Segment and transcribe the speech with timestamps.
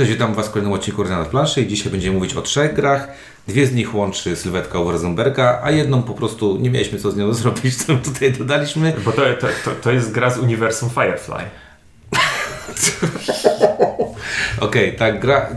[0.00, 3.08] Cześć, witam Was w kolejnym odcinku na planszy i dzisiaj będziemy mówić o trzech grach.
[3.48, 7.16] Dwie z nich łączy sylwetka Uwe Rosenberga, a jedną po prostu nie mieliśmy co z
[7.16, 8.94] nią zrobić, co tutaj dodaliśmy.
[9.04, 11.34] Bo to, to, to, to jest gra z uniwersum Firefly.
[14.60, 15.48] Okej, okay, tak gra.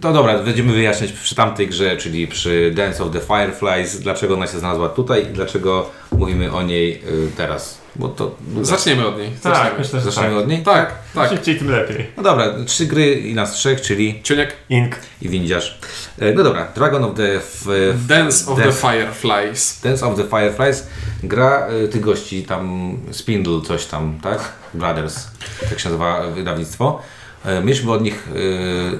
[0.00, 4.46] To dobra, będziemy wyjaśniać przy tamtej grze, czyli przy Dance of the Fireflies, dlaczego ona
[4.46, 7.79] się znalazła tutaj i dlaczego mówimy o niej y, teraz.
[7.96, 8.36] Bo to.
[8.62, 9.30] Zaczniemy od niej.
[9.42, 9.78] Tak, Zaczniemy.
[9.78, 10.42] myślę, że Zaczniemy tak.
[10.42, 10.62] od niej?
[10.62, 11.30] Tak, tak.
[11.30, 12.06] Szybciej tym lepiej.
[12.16, 14.52] No dobra, trzy gry i nas trzech, czyli Ciuniek.
[14.68, 14.96] Ink.
[15.22, 15.78] i windziarz.
[16.18, 17.34] E, No dobra, Dragon of the.
[17.36, 19.80] F, f, Dance of Death- the Fireflies.
[19.82, 20.86] Dance of the Fireflies.
[21.22, 24.38] Gra y, tych gości, tam Spindle, coś tam, tak?
[24.74, 25.26] Brothers,
[25.70, 27.02] tak się nazywa wydawnictwo.
[27.44, 28.28] E, Mieliśmy od nich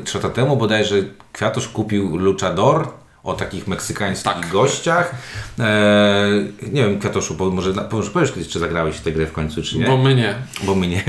[0.00, 0.96] y, trzy lata temu, bodajże
[1.32, 2.88] Kwiatusz kupił Luchador
[3.22, 4.48] o takich meksykańskich Tak.
[4.48, 5.14] gościach.
[5.58, 6.26] E,
[6.72, 9.62] nie wiem, Kwiatoszu, bo może, może powiesz kiedyś, czy zagrałeś w tę grę w końcu,
[9.62, 9.86] czy nie?
[9.86, 10.34] Bo my nie.
[10.62, 11.04] bo my nie.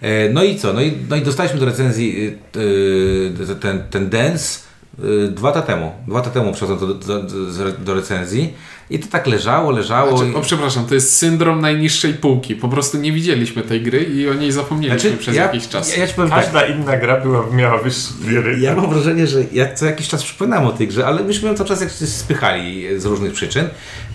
[0.00, 0.72] E, No i co?
[0.72, 4.60] No i, no i dostaliśmy do recenzji y, ten, ten dance
[5.30, 5.92] dwa lata temu.
[6.06, 8.54] Dwa lata temu przyszedłem do, do, do, do recenzji
[8.90, 10.16] i to tak leżało, leżało.
[10.18, 12.54] Znaczy, o, przepraszam, to jest syndrom najniższej półki.
[12.56, 15.96] Po prostu nie widzieliśmy tej gry i o niej zapomnieliśmy Znaczy, przez ja, jakiś czas.
[15.96, 16.44] Ja, ja ci powiem tak.
[16.44, 18.12] Każda inna gra była, miała wyższy.
[18.60, 21.54] Ja mam wrażenie, że ja co jakiś czas przypominam o tej grze, ale myśmy ją
[21.54, 23.66] cały czas jak się spychali z różnych przyczyn.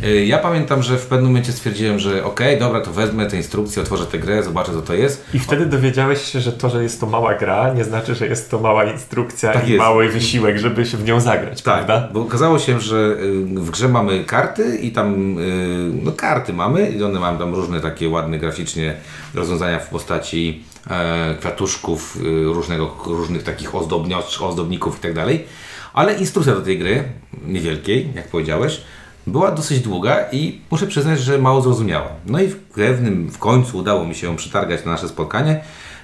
[0.04, 3.82] Y, Ja pamiętam, że w pewnym momencie stwierdziłem, że okej, dobra, to wezmę tę instrukcję,
[3.82, 5.26] otworzę tę grę, zobaczę co to jest.
[5.34, 8.52] I wtedy dowiedziałeś się, że to, że jest to mała gra, nie znaczy, że jest
[8.52, 9.80] to mała instrukcja Tak i jest.
[9.80, 12.10] mały wysiłek, żeby się w nią zagrać, prawda?
[12.14, 16.90] Bo okazało się, że y, w grze mamy karty i tam, y, no karty mamy
[16.90, 18.96] i one mają tam różne takie ładne graficznie
[19.34, 25.46] rozwiązania w postaci e, kwiatuszków, y, różnego, różnych takich ozdobnio- ozdobników i tak dalej.
[25.94, 27.04] Ale instrukcja do tej gry,
[27.48, 28.82] niewielkiej, jak powiedziałeś,
[29.28, 32.10] była dosyć długa i muszę przyznać, że mało zrozumiała.
[32.26, 35.62] No i w pewnym, w końcu udało mi się ją przetargać na nasze spotkanie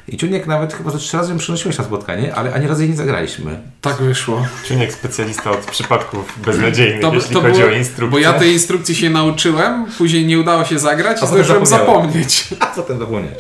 [0.08, 2.90] i Ciuniek nawet chyba ze trzy razy ją przynosiłeś na spotkanie, ale ani razu jej
[2.90, 3.60] nie zagraliśmy.
[3.82, 4.46] Tak wyszło.
[4.68, 8.08] Czuniek specjalista od przypadków beznadziejnych, To, jeśli to chodzi było, o instrukcję.
[8.12, 12.48] bo ja tej instrukcji się nauczyłem, później nie udało się zagrać i zdążyłem zapomnieć.
[12.60, 13.34] A potem zapomnieć.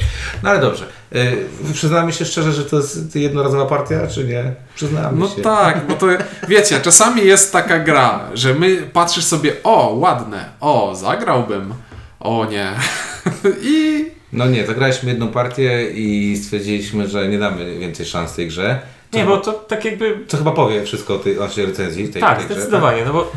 [0.44, 0.86] No ale dobrze.
[1.12, 4.54] Yy, przyznamy się szczerze, że to jest jednorazowa partia, czy nie?
[4.76, 5.42] Przyznamy No się.
[5.42, 6.08] tak, bo to
[6.48, 11.74] wiecie, czasami jest taka gra, że my patrzysz sobie, o, ładne, o, zagrałbym,
[12.20, 12.72] o nie.
[13.62, 18.80] I No nie, zagraliśmy jedną partię i stwierdziliśmy, że nie damy więcej szans tej grze.
[19.12, 20.18] To, Nie, bo to tak jakby...
[20.28, 22.09] to chyba powie wszystko o tej o naszej recenzji.
[22.09, 23.31] Tej, Tak, tej grze, zdecydowanie, no bo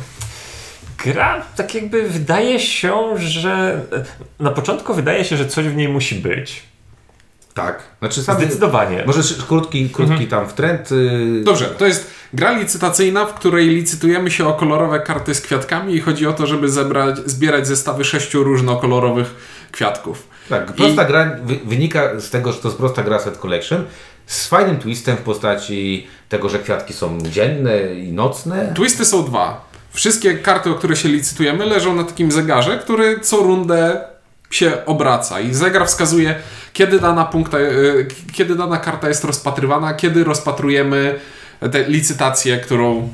[1.04, 3.80] gra tak jakby wydaje się, że...
[4.40, 6.62] Na początku wydaje się, że coś w niej musi być.
[7.54, 7.82] Tak.
[7.98, 8.36] Znaczy sam...
[8.36, 9.04] Zdecydowanie.
[9.06, 10.90] Może krótki, krótki tam wtręt.
[10.90, 15.94] Yy, Dobrze, to jest gra licytacyjna, w której licytujemy się o kolorowe karty z kwiatkami
[15.94, 19.34] i chodzi o to, żeby zebrać, zbierać zestawy sześciu różnokolorowych
[19.74, 20.28] kwiatków.
[20.48, 23.84] Tak, prosta gra wy, wynika z tego, że to jest prosta gra set collection
[24.26, 28.72] z fajnym twistem w postaci tego, że kwiatki są dzienne i nocne.
[28.74, 29.68] Twisty są dwa.
[29.90, 34.00] Wszystkie karty, o które się licytujemy, leżą na takim zegarze, który co rundę
[34.50, 36.34] się obraca i zegar wskazuje,
[36.72, 37.70] kiedy dana, punkta, e,
[38.32, 41.20] kiedy dana karta jest rozpatrywana, kiedy rozpatrujemy
[41.72, 43.08] tę licytację, którą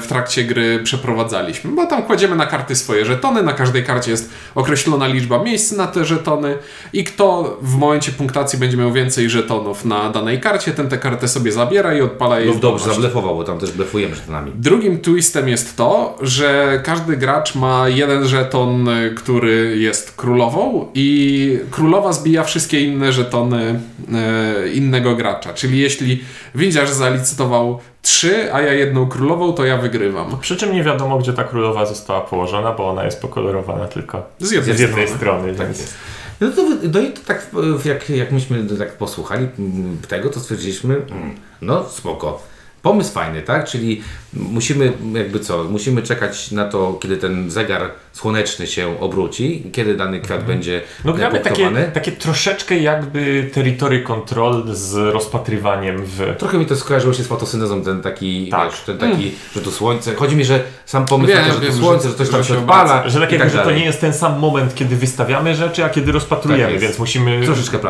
[0.00, 1.70] w trakcie gry przeprowadzaliśmy.
[1.70, 5.86] Bo tam kładziemy na karty swoje żetony, na każdej karcie jest określona liczba miejsc na
[5.86, 6.58] te żetony
[6.92, 11.28] i kto w momencie punktacji będzie miał więcej żetonów na danej karcie, ten tę kartę
[11.28, 14.52] sobie zabiera i odpala jej w dobrze zablefował, bo tam też blefujemy żetonami.
[14.54, 22.12] Drugim twistem jest to, że każdy gracz ma jeden żeton, który jest królową i królowa
[22.12, 23.80] zbija wszystkie inne żetony
[24.12, 25.54] e, innego gracza.
[25.54, 27.59] Czyli jeśli windziarz zalicytował
[28.02, 30.38] trzy, a ja jedną królową, to ja wygrywam.
[30.40, 34.50] Przy czym nie wiadomo, gdzie ta królowa została położona, bo ona jest pokolorowana tylko Z
[34.50, 35.18] jednej, z jednej strony.
[35.18, 35.54] strony.
[35.54, 35.80] Tak więc...
[35.80, 35.94] jest.
[36.40, 36.62] No to,
[36.92, 37.46] no i to tak,
[37.84, 42.42] jak, jak myśmy tak posłuchali mm, tego, to stwierdziliśmy, mm, no spoko.
[42.82, 43.64] Pomysł fajny, tak?
[43.68, 44.02] Czyli
[44.32, 50.20] musimy, jakby co, musimy czekać na to, kiedy ten zegar słoneczny się obróci, kiedy dany
[50.20, 56.34] kwiat będzie No gramy takie, takie troszeczkę jakby territory control z rozpatrywaniem w...
[56.38, 58.70] Trochę mi to skojarzyło się z fotosyntezą, ten taki, Tak.
[58.70, 60.14] wiesz, ten taki, że tu słońce.
[60.14, 62.28] Chodzi mi, że sam pomysł Wiem, na to, że wiem, to że- słońce, że, coś
[62.30, 63.08] tam się odpala.
[63.08, 65.88] Że tak i jakby, że to nie jest ten sam moment, kiedy wystawiamy rzeczy, a
[65.88, 67.40] kiedy rozpatrujemy, Tak więc musimy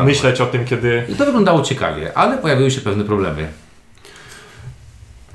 [0.03, 1.03] myśleć o tym, kiedy...
[1.09, 3.47] I to wyglądało ciekawie, ale pojawiły się pewne problemy.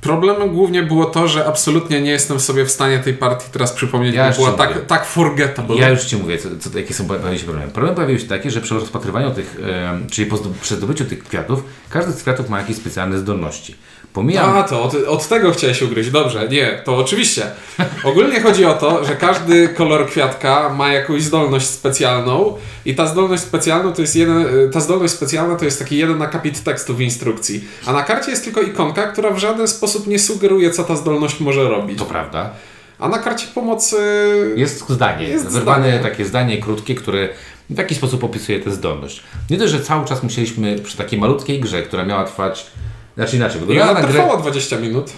[0.06, 4.14] Problemem głównie było to, że absolutnie nie jestem sobie w stanie tej partii teraz przypomnieć,
[4.14, 4.80] Ja bo była tak, mówię.
[4.86, 5.76] tak forgettable.
[5.76, 7.72] Ja już Ci mówię, co, co, jakie są pojawiły się problemy.
[7.72, 9.60] Problem pojawił się taki, że przy rozpatrywaniu tych,
[10.10, 13.74] czyli po przy zdobyciu tych kwiatów, każdy z kwiatów ma jakieś specjalne zdolności.
[14.12, 16.10] Pomijam A, to od, od tego chciałeś ugryźć.
[16.10, 17.42] Dobrze, nie, to oczywiście.
[18.04, 23.42] Ogólnie chodzi o to, że każdy kolor kwiatka ma jakąś zdolność specjalną i ta zdolność
[23.42, 27.64] specjalna to jest jeden, ta zdolność specjalna to jest taki jeden akapit tekstu w instrukcji.
[27.86, 31.40] A na karcie jest tylko ikonka, która w żaden sposób nie sugeruje, co ta zdolność
[31.40, 31.98] może robić.
[31.98, 32.50] To prawda.
[32.98, 33.96] A na karcie pomocy
[34.56, 36.02] Jest zdanie, Jest wyrwane zdanie.
[36.02, 37.28] takie zdanie krótkie, które
[37.70, 39.22] w jakiś sposób opisuje tę zdolność.
[39.50, 42.66] Nie dość, że cały czas musieliśmy przy takiej malutkiej grze, która miała trwać,
[43.16, 44.14] znaczy inaczej, wyglądała ona na grę...
[44.20, 45.12] trwała 20 minut.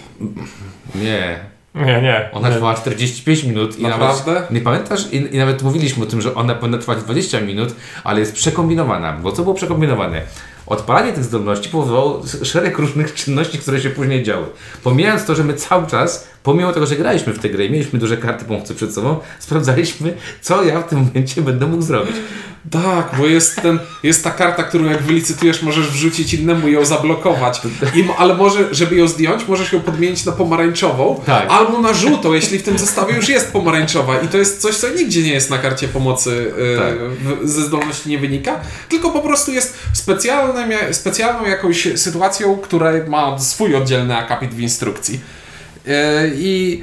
[0.94, 1.38] Nie,
[1.74, 2.28] Nie, nie.
[2.32, 2.54] ona nie.
[2.54, 4.32] trwała 45 minut i Naprawdę?
[4.34, 7.74] nawet, nie pamiętasz, I, i nawet mówiliśmy o tym, że ona powinna trwać 20 minut,
[8.04, 10.22] ale jest przekombinowana, bo co było przekombinowane?
[10.68, 14.46] Odpalanie tych zdolności powodowało szereg różnych czynności, które się później działy.
[14.84, 17.98] Pomijając to, że my cały czas, pomimo tego, że graliśmy w tę grę i mieliśmy
[17.98, 22.16] duże karty pomocy przed sobą, sprawdzaliśmy, co ja w tym momencie będę mógł zrobić.
[22.70, 26.84] Tak, bo jest, ten, jest ta karta, którą jak wylicytujesz, możesz wrzucić innemu i ją
[26.84, 27.60] zablokować.
[27.94, 31.46] I, ale może, żeby ją zdjąć, możesz ją podmienić na pomarańczową Tak.
[31.48, 34.20] albo na żółtą, jeśli w tym zestawie już jest pomarańczowa.
[34.20, 37.48] I to jest coś, co nigdzie nie jest na karcie pomocy yy, Tak.
[37.48, 43.74] ze zdolności nie wynika, tylko po prostu jest specjalnym, specjalną jakąś sytuacją, która ma swój
[43.74, 45.20] oddzielny akapit w instrukcji.
[45.86, 45.92] Yy,
[46.34, 46.82] I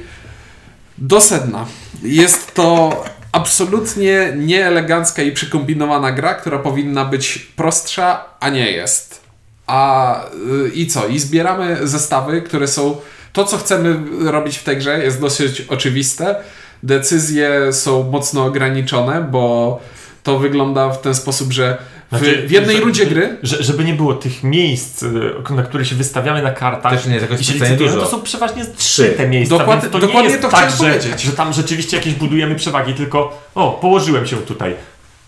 [0.98, 1.66] do sedna.
[2.02, 9.20] Jest to absolutnie nieelegancka i przykombinowana gra, która powinna być prostsza, a nie jest.
[9.66, 10.20] A
[10.66, 11.06] y, i co?
[11.06, 12.96] I zbieramy zestawy, które są.
[13.32, 13.96] To, co chcemy
[14.30, 16.36] robić w tej grze, jest dosyć oczywiste.
[16.82, 19.80] Decyzje są mocno ograniczone, bo
[20.22, 23.36] to wygląda w ten sposób, że Znaczy, w jednej że- rundzie gry.
[23.42, 27.14] Że, żeby nie było tych miejsc, y, na które się wystawiamy na kartach Też nie
[27.14, 27.96] jest jakoś specjalnie dużo.
[28.00, 31.20] to są przeważnie trzy te miejsca, Dokładnie- to dokładnie nie jest to tak, że, powiedzieć.
[31.22, 34.74] że tam rzeczywiście jakieś budujemy przewagi, tylko o, położyłem się tutaj.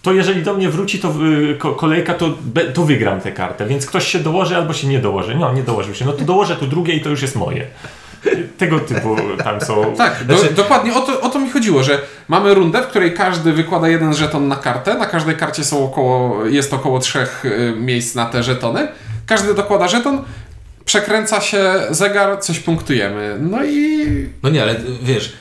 [0.02, 1.14] To jeżeli do mnie wróci to
[1.50, 4.86] y, ko- kolejka, to, be, to wygram tę kartę, więc ktoś się dołoży albo się
[4.86, 5.34] nie dołoży.
[5.34, 6.04] No, nie dołożył się.
[6.04, 7.66] No to dołożę tu drugie i to już jest moje.
[8.58, 9.94] Tego typu tam są.
[9.96, 11.98] Tak, do, Znaczy- dokładnie o to, o to mi chodziło, że
[12.28, 14.94] mamy rundę, w której każdy wykłada jeden żeton na kartę.
[14.94, 18.88] Na każdej karcie są około, jest około trzech y, miejsc na te żetony.
[19.26, 20.24] Każdy dokłada żeton,
[20.84, 23.36] przekręca się zegar, coś punktujemy.
[23.40, 24.06] No i
[24.42, 25.32] No nie, ale wiesz,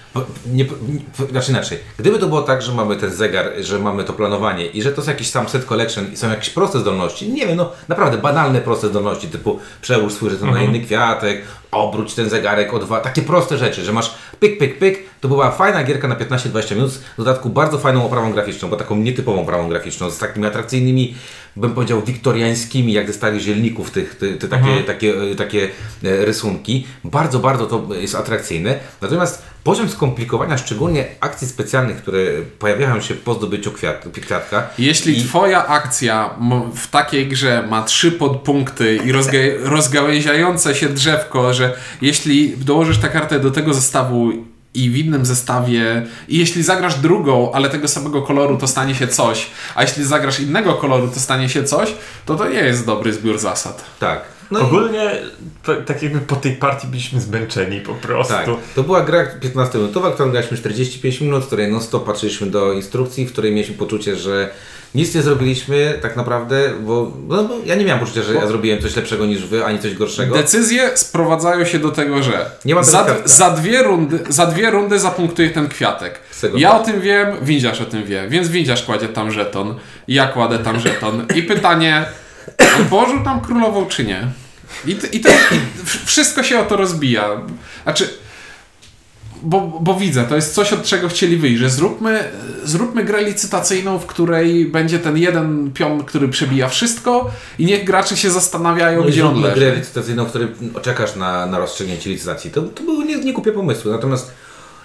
[0.46, 1.78] nie, nie, znaczy inaczej.
[1.98, 4.96] Gdyby to było tak, że mamy ten zegar, że mamy to planowanie i że to
[4.96, 8.62] jest jakiś sam set collection i są jakieś proste zdolności, nie wiem, no naprawdę banalne
[8.62, 13.22] proste zdolności, typu przełóż swój żeton na inny kwiatek, obróć ten zegarek o dwa, takie
[13.22, 17.02] proste rzeczy, że masz pyk, pyk, pyk, to była fajna gierka na 15-20 minut, z
[17.18, 21.16] dodatku bardzo fajną oprawą graficzną, bo taką nietypową oprawą graficzną, z takimi atrakcyjnymi,
[21.56, 25.70] bym powiedział, wiktoriańskimi, jak ze starych zielników, tych, te, te takie, takie, e, takie
[26.04, 26.88] e, rysunki.
[27.04, 28.80] Bardzo, bardzo to jest atrakcyjne.
[29.02, 32.20] Natomiast poziom skomplikowania, szczególnie akcji specjalnych, które
[32.60, 34.70] pojawiają się po zdobyciu kwiat, kwiatka.
[34.80, 36.30] jeśli I- twoja akcja
[36.76, 43.10] w takiej grze ma trzy podpunkty i rozga- rozgałęziające się drzewko, że jeśli dołożysz tę
[43.10, 44.32] kartę do tego zestawu
[44.74, 49.08] i w innym zestawie, i jeśli zagrasz drugą, ale tego samego koloru, to stanie się
[49.08, 51.94] coś, a jeśli zagrasz innego koloru, to stanie się coś,
[52.26, 53.86] to to nie jest dobry zbiór zasad.
[54.00, 54.37] Tak.
[54.52, 55.12] No i- Ogólnie
[55.64, 58.34] to, tak jakby po tej partii byliśmy zmęczeni po prostu.
[58.34, 58.46] Tak,
[58.76, 63.26] to była gra 15-minutowa, którą graliśmy 45 minut, w której non stop patrzyliśmy do instrukcji,
[63.26, 64.50] w której mieliśmy poczucie, że
[64.96, 68.82] nic nie zrobiliśmy tak naprawdę, bo, no, bo ja nie miałem poczucia, że ja zrobiłem
[68.82, 70.36] coś lepszego niż wy, ani coś gorszego.
[70.36, 75.00] Decyzje sprowadzają się do tego, że Nie ma za, za, dwie rundy, za dwie rundy
[75.00, 76.20] zapunktuje ten kwiatek.
[76.56, 76.82] Ja tak.
[76.82, 79.76] o tym wiem, windziarz o tym wie, więc windziarz kładzie tam żeton,
[80.08, 82.06] ja kładę tam żeton i pytanie,
[82.90, 84.28] położył tam królową czy nie?
[84.86, 85.60] I, t- i, to, i
[86.06, 87.30] wszystko się o to rozbija.
[87.84, 88.10] Znaczy,
[89.44, 92.24] bo, bo widzę, to jest coś, od czego chcieli wyjść, że zróbmy,
[92.64, 98.18] zróbmy grę licytacyjną, w której będzie ten jeden pion, który przebija wszystko i niech gracze
[98.18, 99.60] się zastanawiają, No gdzie on zróbmy leży.
[99.62, 100.48] grę licytacyjną, w której
[100.82, 102.52] czekasz na, na rozstrzygnięcie licytacji.
[102.52, 103.92] To, to były nie, nie głupie pomysły.
[103.92, 104.32] Natomiast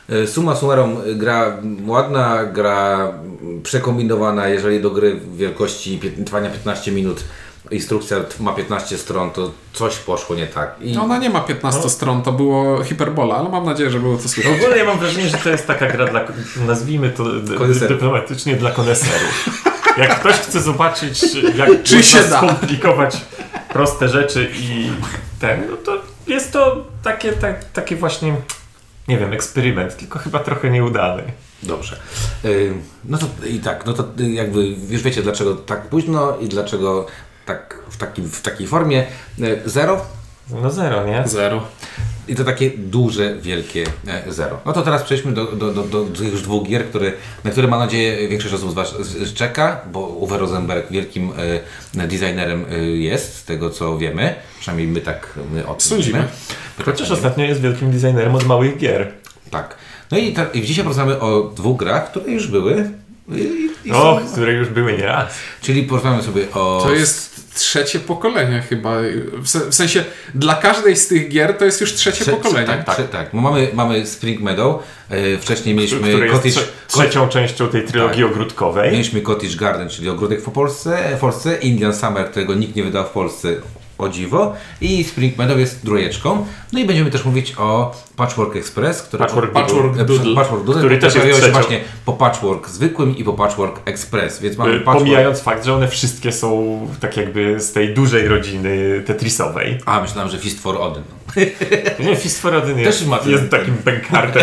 [0.08, 2.98] e, summa summarum gra ładna, gra
[3.42, 7.24] mm, przekombinowana, jeżeli do gry wielkości trwania 15 minut
[7.70, 10.74] instrukcja ma 15 stron, to coś poszło nie tak.
[10.80, 14.16] I No, Ona nie ma 15 stron, to było hiperbola, ale mam nadzieję, że było
[14.16, 14.52] to słychać.
[14.58, 16.20] Ogólnie ja mam wrażenie, że to jest taka gra dla,
[16.66, 17.24] nazwijmy to
[17.58, 17.88] Koneserów.
[17.88, 19.48] dyplomatycznie, dla koneserów.
[19.98, 21.22] Jak ktoś chce zobaczyć,
[21.56, 22.38] jak Czy się da?
[22.38, 23.20] skomplikować
[23.68, 24.90] proste rzeczy i
[25.40, 25.92] ten, no to
[26.26, 28.36] jest to takie, tak, takie właśnie,
[29.08, 31.22] nie wiem, eksperyment, tylko chyba trochę nieudany.
[31.62, 31.96] Dobrze.
[32.44, 37.06] Y, No to i tak, no to jakby już wiecie dlaczego tak późno i dlaczego
[37.46, 39.04] tak w, takim, w takiej formie.
[39.38, 40.06] Y, Zero.
[40.62, 41.22] No zero, nie?
[41.26, 41.62] Zero.
[42.28, 44.60] I to takie duże, wielkie e, zero.
[44.66, 47.12] No to teraz przejdźmy do, do, do, do tych już dwóch gier, które,
[47.44, 48.94] na które mam nadzieję większość osób z Was
[49.34, 51.32] czeka, bo Uwe Rosenberg wielkim
[51.98, 54.34] e, designerem e, jest, z tego co wiemy.
[54.60, 56.24] Przynajmniej my tak my o tym Sądzimy.
[56.76, 59.12] tak Chociaż ostatnio jest wielkim designerem od małych gier.
[59.50, 59.74] Tak.
[60.10, 62.90] No i, ta, i dzisiaj porozmawiamy o dwóch grach, które już były.
[63.28, 65.34] I, i O, są, które już były nieraz.
[65.60, 66.80] czyli porozmawiamy sobie o...
[66.84, 68.96] To jest trzecie pokolenie chyba.
[69.42, 70.04] W, se, w sensie
[70.34, 72.66] dla każdej z tych gier to jest już trzecie Trze- pokolenie.
[72.66, 73.10] Tak, tak.
[73.10, 73.28] tak.
[73.32, 78.92] Bo mamy, mamy Spring Meadow, e, wcześniej mieliśmy Cottage, trze- trzecią częścią tej trylogii ogródkowej.
[78.92, 83.04] Mieliśmy Cottage Garden, czyli ogródek w Polsce, w Polsce, Indian Summer, którego nikt nie wydał
[83.04, 83.48] w Polsce,
[84.02, 86.46] o dziwo, i Spring Meadow jest trójeczką.
[86.72, 90.82] No i będziemy też mówić o Patchwork Express, który Patchwork Patchwork e, Doodle, Patchwork Doodle,
[90.82, 94.76] który też jest się właśnie po Patchwork zwykłym i po Patchwork Express, więc mamy Y,
[94.76, 94.98] Patchwork...
[94.98, 99.78] Pomijając fakt, że one wszystkie są tak jakby z tej dużej rodziny Tetrisowej.
[99.86, 101.02] A, myślałem, że Fist for Odin.
[102.06, 104.42] Nie, Fist for Odin Też jest, jest takim bękartem.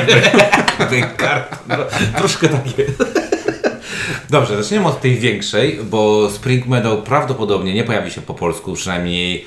[1.18, 1.76] Kart, no,
[2.18, 2.86] troszkę takie.
[4.30, 9.46] Dobrze, zaczniemy od tej większej, bo Spring Meadow prawdopodobnie nie pojawi się po polsku, przynajmniej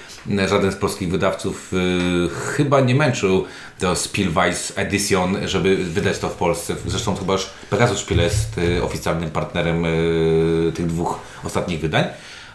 [0.49, 3.45] żaden z polskich wydawców y, chyba nie męczył
[3.81, 6.75] do Spielweiss Edition, żeby wydać to w Polsce.
[6.87, 12.05] Zresztą chyba już Pegasus Spiele jest y, oficjalnym partnerem y, tych dwóch ostatnich wydań.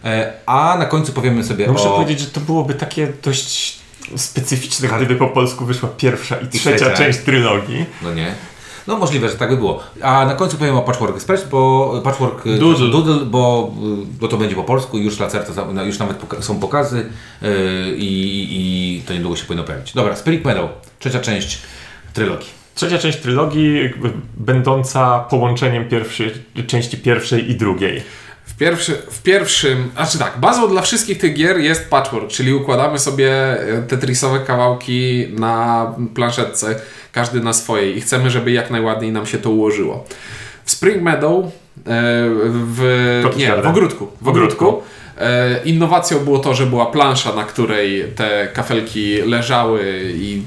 [0.04, 1.94] E, a na końcu powiemy sobie muszę o...
[1.94, 3.80] powiedzieć, że to byłoby takie dość
[4.16, 6.98] specyficzne, gdyby po polsku wyszła pierwsza i trzecia trzecia.
[6.98, 7.86] część trylogii.
[8.02, 8.36] No nie.
[8.88, 9.84] No możliwe, że tak by było.
[10.02, 12.92] A na końcu powiem o Patchwork Express, bo Patchwork y, Doodle.
[12.92, 17.06] Doodle bo, y, bo to będzie po polsku, już lacerta, już nawet poka- są pokazy
[17.42, 17.50] yy,
[17.98, 19.94] i, i to niedługo się powinno pojawić.
[19.94, 21.62] Dobra, Spirit Meadow, trzecia część
[22.14, 22.58] trylogii.
[22.76, 23.94] Trzecia część trylogii,
[24.38, 26.32] będąca połączeniem pierwszej,
[26.68, 28.02] części pierwszej i drugiej.
[28.46, 33.00] W, pierwszy, w pierwszym, znaczy tak, bazą dla wszystkich tych gier jest patchwork, czyli układamy
[33.00, 36.76] sobie e, tetrisowe kawałki na planszetce,
[37.18, 40.06] każdy na swojej i chcemy, żeby jak najładniej nam się to ułożyło.
[40.66, 41.50] W Spring Meadow, e,
[42.52, 44.82] w, nie, w ogródku, w ogródku
[45.18, 50.42] e, innowacją było to, że była plansza, na której te kafelki leżały i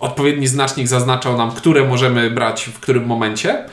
[0.00, 3.64] odpowiedni znacznik zaznaczał nam, które możemy brać w którym momencie.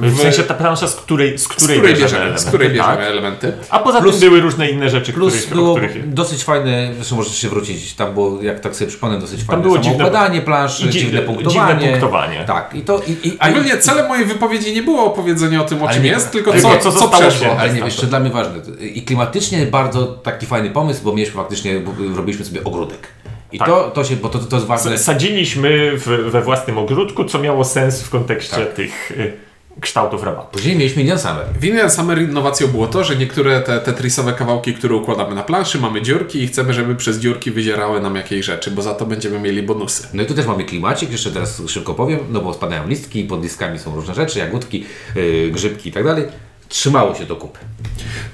[0.00, 2.68] W, sensie ta plansza, z której, z z której, której bierzemy bierzemy, z elementy, której
[2.68, 3.06] bierzemy tak?
[3.06, 3.52] elementy.
[3.70, 6.14] A poza Plus- tym były różne inne rzeczy, Plus których, było których...
[6.14, 9.78] dosyć fajne, zresztą możecie się wrócić, tam było, jak tak sobie przypomnę, dosyć fajne było
[9.78, 11.88] dziwne- samoukładanie planszy, i dzi- dziwne dziwne punktowanie.
[11.88, 12.44] punktowanie.
[12.46, 13.00] Tak, i to...
[13.06, 16.08] I, i, a- Ogólnie celem mojej wypowiedzi nie było opowiedzenie o tym, o czym nie-
[16.08, 17.46] jest, tylko tylko co, co co, przeszło.
[17.46, 17.56] się.
[17.58, 18.10] Ale nie, tak, jeszcze tak.
[18.10, 18.54] dla mnie ważne.
[18.80, 23.08] I klimatycznie bardzo taki fajny pomysł, bo mieliśmy faktycznie, bo robiliśmy sobie ogródek.
[23.52, 23.68] I Tak.
[23.68, 24.98] to, to się, bo to, to jest ważne.
[24.98, 28.72] Sadziliśmy w, we własnym ogródku, co miało sens w kontekście Tak.
[28.72, 29.32] tych y,
[29.80, 30.48] kształtów rabatu.
[30.52, 31.46] Później mieliśmy Indian Summer.
[31.60, 35.78] W Indian Summer innowacją było to, że niektóre te tetrisowe kawałki, które układamy na planszy,
[35.78, 39.38] mamy dziurki i chcemy, żeby przez dziurki wyzierały nam jakieś rzeczy, bo za to będziemy
[39.38, 40.08] mieli bonusy.
[40.12, 43.42] No i tu też mamy klimacik, jeszcze teraz szybko powiem, no bo spadają listki, pod
[43.42, 46.24] listkami są różne rzeczy, jagódki, yy, grzybki i tak dalej.
[46.68, 47.58] Trzymało się do kupy.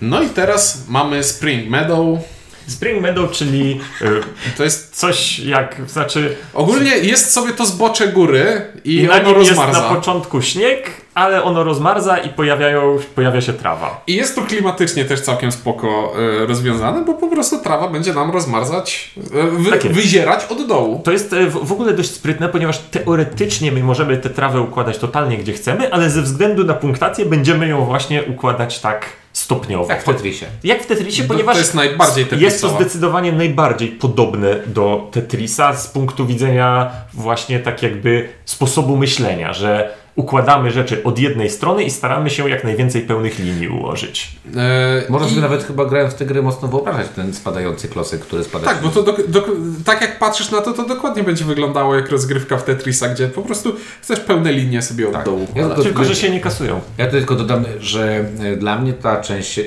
[0.01, 2.19] No i teraz mamy Spring Meadow.
[2.67, 4.21] Spring Meadow, czyli y,
[4.57, 9.29] To jest coś jak, znaczy ogólnie jest sobie to zbocze góry i, i na ono
[9.29, 9.83] nim jest rozmarza.
[9.89, 14.03] na początku śnieg, ale ono rozmarza i pojawiają, pojawia się trawa.
[14.07, 18.31] I jest to klimatycznie też całkiem spoko e, rozwiązane, bo po prostu trawa będzie nam
[18.31, 21.01] rozmarzać, e, wy, Tak wyzierać od dołu.
[21.05, 25.53] To jest w ogóle dość sprytne, ponieważ teoretycznie my możemy tę trawę układać totalnie gdzie
[25.53, 29.22] chcemy, ale ze względu na punktację będziemy ją właśnie układać tak
[29.53, 29.93] stopniowo.
[29.93, 30.47] Jak w Tetrisie.
[30.65, 35.77] Jak w Tetrisie, To- ponieważ to jest najbardziej jest to zdecydowanie najbardziej podobne do Tetrisa
[35.77, 41.91] z punktu widzenia właśnie tak jakby sposobu myślenia, że układamy rzeczy od jednej strony i
[41.91, 44.37] staramy się jak najwięcej pełnych linii ułożyć.
[44.57, 48.21] E, Można i- sobie nawet chyba grając w tę grę mocno wyobrażać ten spadający klosek,
[48.21, 48.65] który spada.
[48.65, 49.51] Tak, bo to dok- dok-
[49.85, 53.43] tak jak patrzysz na to, to dokładnie będzie wyglądało jak rozgrywka w Tetrisa, gdzie po
[53.43, 55.25] prostu chcesz pełne linie sobie od Tak.
[55.25, 56.81] dołu Ja to- Tylko, że się nie kasują.
[56.99, 59.63] Ja tylko dodam, że e, dla mnie ta część, e,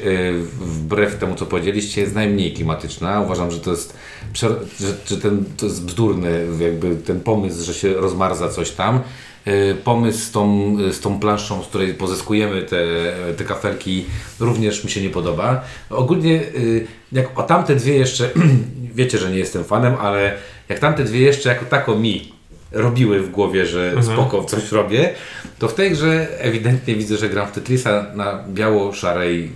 [0.62, 3.22] wbrew temu co powiedzieliście, jest najmniej klimatyczna.
[3.22, 3.94] Uważam, że to jest,
[4.34, 4.48] że,
[5.10, 9.00] że ten, to jest bzdurny jakby ten pomysł, że się rozmarza coś tam.
[9.46, 12.78] E, Pomysł z tą, z tą planszą, z której pozyskujemy te,
[13.38, 14.06] te kafelki,
[14.40, 15.62] również mi się nie podoba.
[15.90, 16.42] Ogólnie, e,
[17.12, 18.30] jak o tamte dwie jeszcze,
[18.96, 20.34] wiecie, że nie jestem fanem, ale
[20.70, 22.35] jak tamte dwie jeszcze jako tako mi
[22.76, 25.14] robiły w głowie, że spoko, coś robię,
[25.60, 29.50] to w tej grze ewidentnie widzę, że gram w Tetrisa na biało-szarej, y,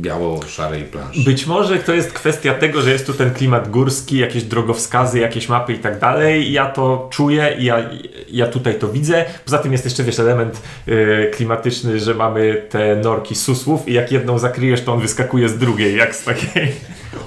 [0.00, 1.24] biało-szarej planszy.
[1.24, 5.48] Być może to jest kwestia tego, że jest tu ten klimat górski, jakieś drogowskazy, jakieś
[5.48, 6.52] mapy i tak dalej.
[6.52, 7.90] Ja to czuję i ja,
[8.30, 9.24] ja tutaj to widzę.
[9.44, 14.12] Poza tym jest jeszcze, wiesz, element e, klimatyczny, że mamy te norki susłów i jak
[14.12, 16.72] jedną zakryjesz, to on wyskakuje z drugiej, jak z takiej...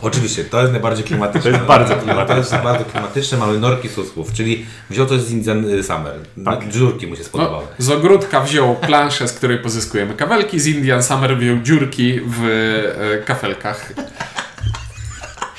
[0.01, 1.41] Oczywiście, to jest najbardziej klimatyczne.
[1.41, 2.37] To jest bardzo To klimatyczne.
[2.37, 6.13] jest bardzo klimatyczne, mamy norki susłów, czyli wziął to z Indian y, Summer.
[6.45, 6.67] Tak.
[6.69, 7.65] Dziurki mu się No, spodobały.
[7.77, 12.45] z ogródka wziął planszę, z której pozyskujemy kabelki, z Indian Summer wziął dziurki w
[13.21, 13.93] e, kafelkach.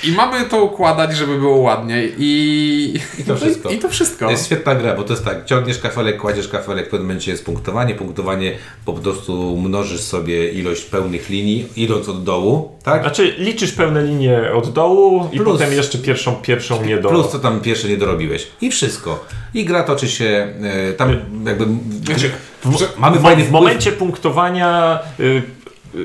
[0.05, 2.95] I mamy to układać, żeby było ładniej i...
[3.19, 3.71] I to wszystko.
[3.71, 4.25] I, to wszystko.
[4.25, 7.31] To jest świetna gra, bo to jest tak, ciągniesz kafelek, kładziesz kafelek, w pewnym momencie
[7.31, 8.53] jest punktowanie, punktowanie
[8.85, 13.03] po prostu mnożysz sobie ilość pełnych linii, idąc od dołu, tak?
[13.03, 17.09] Znaczy liczysz pełne linie od dołu i Plus- potem jeszcze pierwszą, pierwszą nie do...
[17.09, 18.47] Plus co tam pierwsze nie dorobiłeś.
[18.61, 19.25] I wszystko.
[19.55, 21.17] I gra toczy się e, tam
[21.47, 21.67] jakby...
[22.05, 22.31] Znaczy,
[22.79, 25.43] że- mamy w, fajny w wpływ- momencie punktowania y, y,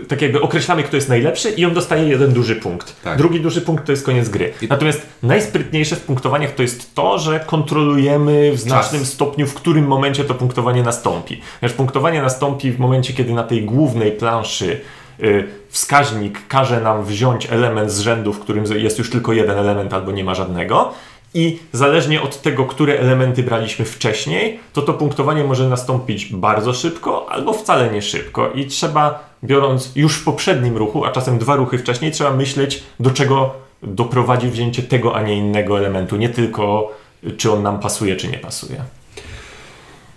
[0.07, 3.01] tak jakby określamy, kto jest najlepszy i on dostaje jeden duży punkt.
[3.01, 3.17] Tak.
[3.17, 4.53] Drugi duży punkt to jest koniec gry.
[4.69, 10.23] Natomiast najsprytniejsze w punktowaniach to jest to, że kontrolujemy w znacznym stopniu, w którym momencie
[10.23, 11.41] to punktowanie nastąpi.
[11.59, 14.81] Ponieważ punktowanie nastąpi w momencie, kiedy na tej głównej planszy
[15.23, 19.93] y, wskaźnik każe nam wziąć element z rzędu, w którym jest już tylko jeden element
[19.93, 20.93] albo nie ma żadnego.
[21.35, 27.29] I zależnie od tego, które elementy braliśmy wcześniej, to to punktowanie może nastąpić bardzo szybko
[27.29, 28.51] albo wcale nie szybko.
[28.51, 33.11] I trzeba, biorąc już w poprzednim ruchu, a czasem dwa ruchy wcześniej, trzeba myśleć, do
[33.11, 36.15] czego doprowadzi wzięcie tego, a nie innego elementu.
[36.17, 36.91] Nie tylko,
[37.37, 38.83] czy on nam pasuje, czy nie pasuje.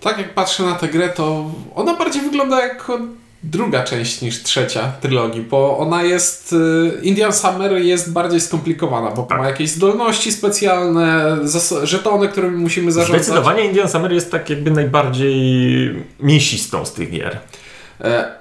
[0.01, 1.45] Tak jak patrzę na tę grę, to
[1.75, 2.99] ona bardziej wygląda jako
[3.43, 6.53] druga część niż trzecia trylogii, bo ona jest...
[6.53, 9.39] y, Indian Summer jest bardziej skomplikowana, bo Tak.
[9.39, 11.37] ma jakieś zdolności specjalne,
[11.83, 13.23] żetony, którymi musimy zarządzać.
[13.25, 17.39] Zdecydowanie Indian Summer jest tak jakby najbardziej mięsistą z tych gier.
[18.01, 18.38] E,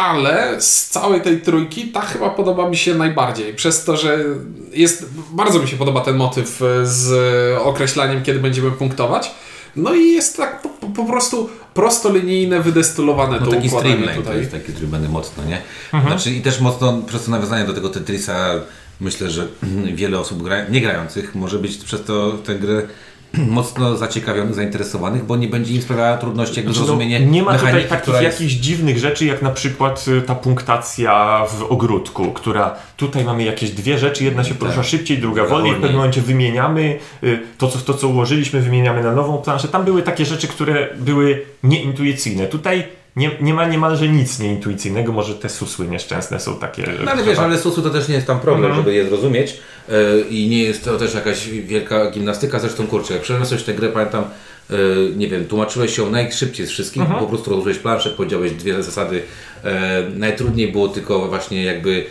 [0.00, 3.54] Ale z całej tej trójki ta chyba podoba mi się najbardziej.
[3.54, 4.24] Przez to, że
[4.72, 5.06] jest.
[5.32, 7.12] Bardzo mi się podoba ten motyw e, z
[7.58, 9.30] określaniem, kiedy będziemy punktować.
[9.76, 14.20] No i jest tak po, po, po prostu prostolinijne, wydestylowane No to taki streamline to
[14.20, 14.38] tutaj.
[14.38, 14.72] jest taki
[15.08, 15.62] mocno, nie?
[16.02, 18.54] Znaczy i też mocno przez to nawiązanie do tego Tetrisa
[19.00, 19.48] myślę, że
[19.94, 22.82] wiele osób gra, nie grających może być przez to tę grę
[23.48, 27.58] mocno zaciekawionych, zainteresowanych, bo nie będzie im sprawiała trudności jakby Znaczy, no, zrozumienie nie ma
[27.58, 32.74] tutaj takich jest- jakichś dziwnych rzeczy, jak na przykład y, ta punktacja w ogródku, która
[32.96, 34.86] tutaj mamy jakieś dwie rzeczy, jedna się porusza Tak.
[34.86, 39.12] szybciej, druga wolniej, w pewnym momencie wymieniamy y, to co, to, co ułożyliśmy, wymieniamy na
[39.12, 39.68] nową planszę.
[39.68, 42.46] Tam były takie rzeczy, które były nieintuicyjne.
[42.46, 46.84] Tutaj nie, nie ma niemalże nic nieintuicyjnego, może te susły nieszczęsne są takie.
[47.04, 48.84] No ale wiesz, ale susu to też nie jest tam problem, Mhm.
[48.84, 53.22] żeby je zrozumieć yy, i nie jest to też jakaś wielka gimnastyka, zresztą kurczę, jak
[53.22, 54.24] przeniosłeś tę grę, pamiętam,
[54.70, 54.76] yy,
[55.16, 57.20] nie wiem, tłumaczyłeś ją najszybciej z wszystkich, Mhm.
[57.20, 59.22] po prostu rozłożyłeś planszę, powiedziałeś dwie zasady,
[59.64, 59.70] yy,
[60.16, 62.04] najtrudniej było tylko właśnie jakby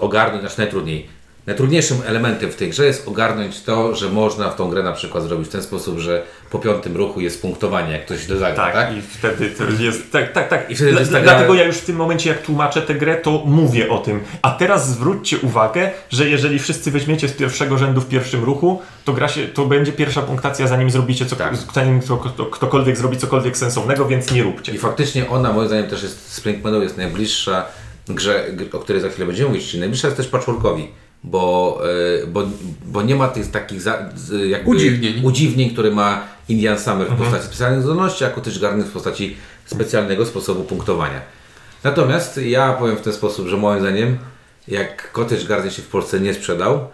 [0.00, 1.06] ogarnąć, znaczy najtrudniej,
[1.46, 5.24] Najtrudniejszym elementem w tej grze jest ogarnąć to, że można w tą grę na przykład
[5.24, 8.74] zrobić w ten sposób, że po piątym ruchu jest punktowanie, jak ktoś źle zagra, Tak,
[8.74, 8.96] tak?
[8.96, 10.12] i wtedy to jest.
[10.12, 10.70] Tak, tak, tak.
[10.70, 13.42] I wtedy jest taka- Dlatego ja już w tym momencie, jak tłumaczę tę grę, to
[13.46, 14.20] mówię o tym.
[14.42, 19.12] A teraz zwróćcie uwagę, że jeżeli wszyscy weźmiecie z pierwszego rzędu w pierwszym ruchu, to
[19.12, 21.54] gra się, to będzie pierwsza punktacja, zanim zrobicie co, Tak.
[21.74, 24.72] zanim kto, kto, ktokolwiek zrobi cokolwiek sensownego, więc nie róbcie.
[24.74, 27.64] I faktycznie ona moim zdaniem też jest, Spring Meadow jest najbliższa
[28.08, 30.88] grze, gr- o której za chwilę będziemy mówić, czyli najbliższa jest też patchworkowi,
[31.24, 31.80] bo,
[32.22, 32.42] e, bo,
[32.86, 34.08] bo nie ma tych takich za,
[34.46, 35.24] jakby Udziwnień.
[35.24, 40.26] udziwnień, które ma Indian Summer w postaci specjalnych zdolności, a Cottage Garden w postaci specjalnego
[40.26, 41.20] sposobu punktowania.
[41.84, 44.18] Natomiast ja powiem w ten sposób, że moim zdaniem
[44.68, 46.88] jak Cottage Garden się w Polsce nie sprzedał,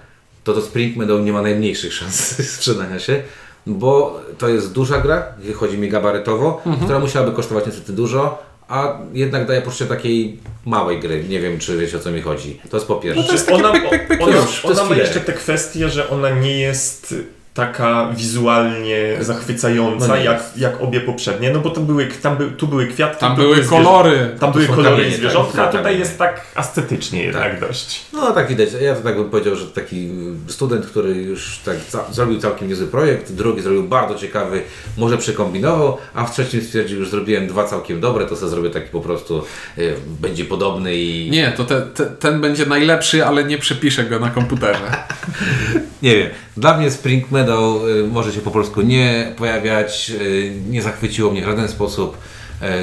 [0.45, 3.23] to to Spring Meadow nie ma najmniejszych szans sprzedania się,
[3.67, 5.23] bo to jest duża gra,
[5.57, 11.25] chodzi mi gabarytowo, która musiałaby kosztować niestety dużo, a jednak daje poczucie takiej małej gry.
[11.29, 12.61] Nie wiem, czy wiecie o co mi chodzi.
[12.71, 13.21] To jest po pierwsze.
[13.21, 15.21] No to jest takie ona, pyk, pyk, pyk, ona, już, to jest ona ma jeszcze
[15.21, 17.15] te kwestie, że ona nie jest
[17.59, 22.67] taka wizualnie zachwycająca No jak, jak obie poprzednie, no bo to były, tam by, tu
[22.67, 24.37] były kwiatki, Tam tu były kolory.
[24.41, 26.01] Tam były kolory kamienie, i tak, zwierzątka, a tak, tutaj kamienie.
[26.01, 28.01] jest tak estetycznie jednak dość.
[28.13, 28.69] No tak widać.
[28.81, 30.11] Ja to tak bym powiedział, że taki
[30.47, 34.63] student, który już tak ca- zrobił całkiem niezły projekt, drugi zrobił bardzo ciekawy,
[34.97, 38.89] może przekombinował, a w trzecim stwierdził, już zrobiłem dwa całkiem dobre, to sobie zrobię taki
[38.89, 39.43] po prostu,
[39.79, 41.31] y, będzie podobny i...
[41.31, 44.81] Nie, to te, te, ten będzie najlepszy, ale nie przepiszę go na komputerze.
[46.03, 46.31] Nie wiem.
[46.59, 51.43] Dla mnie Spring Meadow y, może się po polsku nie pojawiać, y, nie zachwyciło mnie
[51.43, 52.19] w żaden sposób.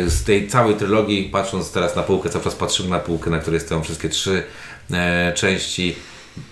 [0.06, 3.40] Y, z tej całej trylogii, patrząc teraz na półkę, cały czas patrzymy na półkę, na
[3.40, 4.44] której stoją wszystkie trzy
[5.36, 5.96] części.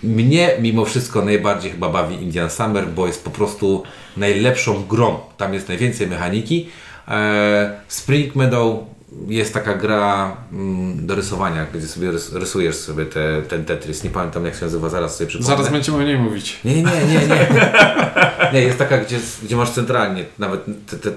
[0.02, 3.82] Mnie mimo wszystko najbardziej chyba bawi Indian Summer, bo jest po prostu
[4.16, 5.18] najlepszą grą.
[5.36, 6.68] Tam jest najwięcej mechaniki.
[7.08, 8.84] E, Spring Meadow
[9.28, 14.04] jest taka gra mm, do rysowania, gdzie sobie rys- rysujesz sobie te, ten Tetris.
[14.04, 15.56] Nie pamiętam jak się nazywa, zaraz sobie przypomnę.
[15.56, 16.60] Zaraz będziemy o niej mówić.
[16.64, 17.48] Nie, nie, nie, nie.
[18.52, 21.10] Nie, jest taka, gdzie, gdzie masz centralnie, nawet te, te,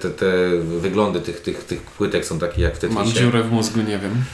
[0.00, 0.26] te, te,
[0.80, 3.20] wyglądy tych, tych, tych płytek są takie jak w Mam Tetrisie.
[3.20, 4.24] dziurę w mózgu, nie wiem.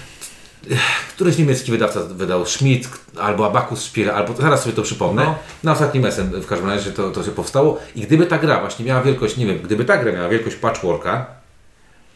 [1.15, 2.89] Któryś niemiecki wydawca wydał Schmidt
[3.21, 5.25] albo Abacus Spiele, albo zaraz sobie to przypomnę.
[5.25, 5.35] No.
[5.65, 7.81] Na ostatnim SM w każdym razie to, to się powstało.
[7.97, 11.27] I gdyby ta gra właśnie miała wielkość, nie wiem, gdyby ta gra miała wielkość patchworka,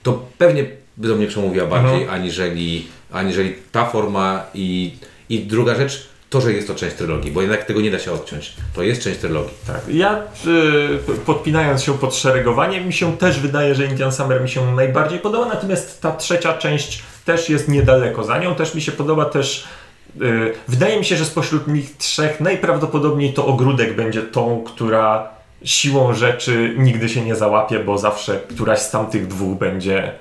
[0.03, 4.95] to pewnie by do mnie przemówiła bardziej, aniżeli, aniżeli ta forma i,
[5.29, 8.13] i druga rzecz, to, że jest to część trylogii, bo jednak tego nie da się
[8.13, 8.53] odciąć.
[8.75, 9.55] To jest część trylogii.
[9.67, 9.81] Tak.
[9.89, 10.23] Ja
[11.09, 15.19] y, podpinając się pod szeregowanie, mi się też wydaje, że Indian Summer mi się najbardziej
[15.19, 19.65] podoba, natomiast ta trzecia część też jest niedaleko za nią, też mi się podoba, też
[20.23, 25.29] y, wydaje mi się, że spośród nich trzech najprawdopodobniej to Ogródek będzie tą, która
[25.65, 30.13] siłą rzeczy nigdy się nie załapie, bo zawsze któraś z tamtych dwóch będzie,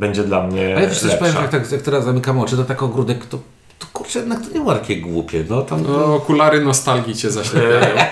[0.00, 2.64] będzie dla mnie Ale wiesz, też powiem, że jak, tak, jak teraz zamykam oczy, to
[2.64, 3.38] tak ogródek, to,
[3.78, 5.44] to kurczę, jednak to nie było takie głupie.
[5.50, 7.96] No, tam, No, okulary nostalgii cię zaślepiają.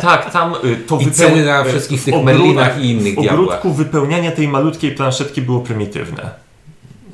[0.00, 3.18] Tak, tam y, to I ceny na y, wszystkich w tych Merlinach i innych W
[3.18, 3.76] ogródku diabłach.
[3.76, 6.30] wypełnianie tej malutkiej planszetki było prymitywne.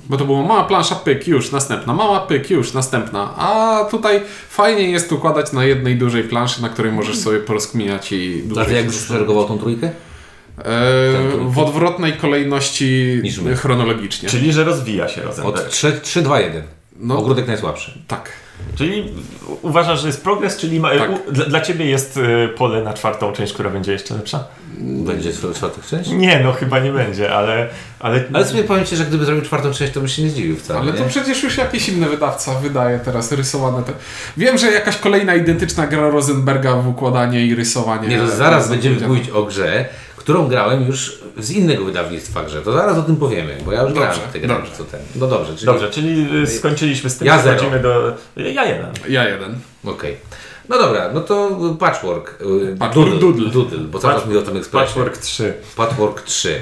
[0.09, 3.35] Bo to było mała plansza, pyk, już następna, mała pyk, już następna.
[3.37, 8.43] A tutaj fajnie jest układać na jednej dużej planszy, na której możesz sobie porozkminiać i
[8.45, 9.91] A dłużej ty jak szeregował tą trójkę?
[10.61, 13.23] E, w odwrotnej kolejności
[13.57, 14.29] chronologicznie.
[14.29, 15.59] Czyli, że rozwija się Rosenberg.
[15.59, 16.63] Od 3, 3 2, 1.
[17.01, 17.19] No.
[17.19, 17.99] Ogródek najsłabszy.
[18.09, 18.33] Tak.
[18.75, 19.05] Czyli
[19.63, 21.11] uważasz, że jest progres, czyli ma, Tak.
[21.11, 24.45] u, dla, dla ciebie jest y, pole na czwartą część, która będzie jeszcze lepsza?
[24.81, 26.11] Będzie czwarta część?
[26.11, 27.69] Nie, no chyba nie będzie, ale...
[28.01, 30.57] Ale, Ale sobie powiem Ci, że gdyby zrobił czwartą część, to bym się nie zdziwił
[30.57, 30.81] wcale.
[30.81, 31.09] Ale to nie?
[31.09, 33.93] przecież już jakiś inny wydawca wydaje teraz rysowane te.
[34.37, 38.09] Wiem, że jakaś kolejna identyczna gra Rosenberga w układanie i rysowanie.
[38.09, 39.89] Nie, to zaraz To będziemy będzie- mówić o grze,
[40.31, 42.63] którą grałem już z innego wydawnictwa grze.
[42.63, 44.49] To zaraz o tym powiemy, bo ja już Dobrze, grałem w tę grę.
[44.49, 44.73] dobrze.
[44.77, 45.01] Co ten.
[45.17, 45.67] No dobrze, czyli...
[45.67, 48.15] Dobrze, czyli y, skończyliśmy z tym, Ja przechodzimy do...
[48.37, 48.87] Ja jeden.
[49.09, 49.59] Ja jeden.
[49.85, 50.17] Okej.
[50.69, 52.39] No dobra, no to Patchwork.
[52.73, 53.51] y, Patchwork Doodle, Doodle.
[53.51, 54.85] Doodle, bo cały czas mi o tym ekspresie.
[54.87, 55.55] Patchwork 3.
[55.77, 56.61] Patchwork 3.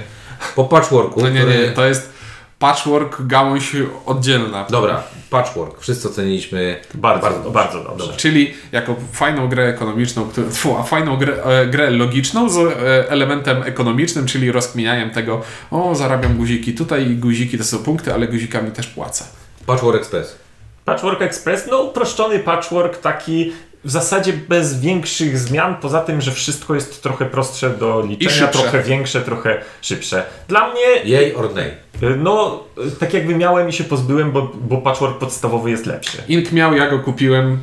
[0.57, 1.59] Po Patchworku, No nie, który...
[1.59, 2.13] nie, to jest
[2.59, 3.77] patchwork, gałąź
[4.07, 4.67] oddzielna.
[4.71, 5.81] Dobra, Patchwork.
[5.81, 7.99] Wszyscy oceniliśmy Bardzo, bardzo bardzo, dobrze.
[7.99, 8.17] dobrze.
[8.17, 10.29] Czyli jako fajną grę ekonomiczną,
[10.81, 16.37] a fajną grę, e, grę logiczną z e, elementem ekonomicznym, czyli rozkminianiem tego, o zarabiam
[16.37, 19.25] guziki tutaj i guziki to są punkty, ale guzikami też płacę.
[19.67, 20.37] Patchwork Express.
[20.85, 23.53] Patchwork Express, no uproszczony patchwork, taki
[23.85, 28.83] w zasadzie bez większych zmian, poza tym, że wszystko jest trochę prostsze do liczenia, trochę
[28.83, 30.25] większe, trochę szybsze.
[30.49, 31.69] Dla mnie, Yay or nay?
[32.03, 36.19] y, no, y, tak jakby miałem i się pozbyłem, bo, bo patchwork podstawowy jest lepszy.
[36.29, 37.59] Ink miał, ja go kupiłem,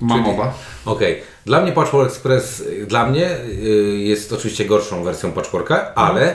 [0.00, 0.54] mam Czyli- oba.
[0.84, 1.22] Okej.
[1.46, 3.30] Dla mnie Patchwork Express, y, dla mnie
[3.98, 6.34] jest oczywiście gorszą wersją Patchworka, ale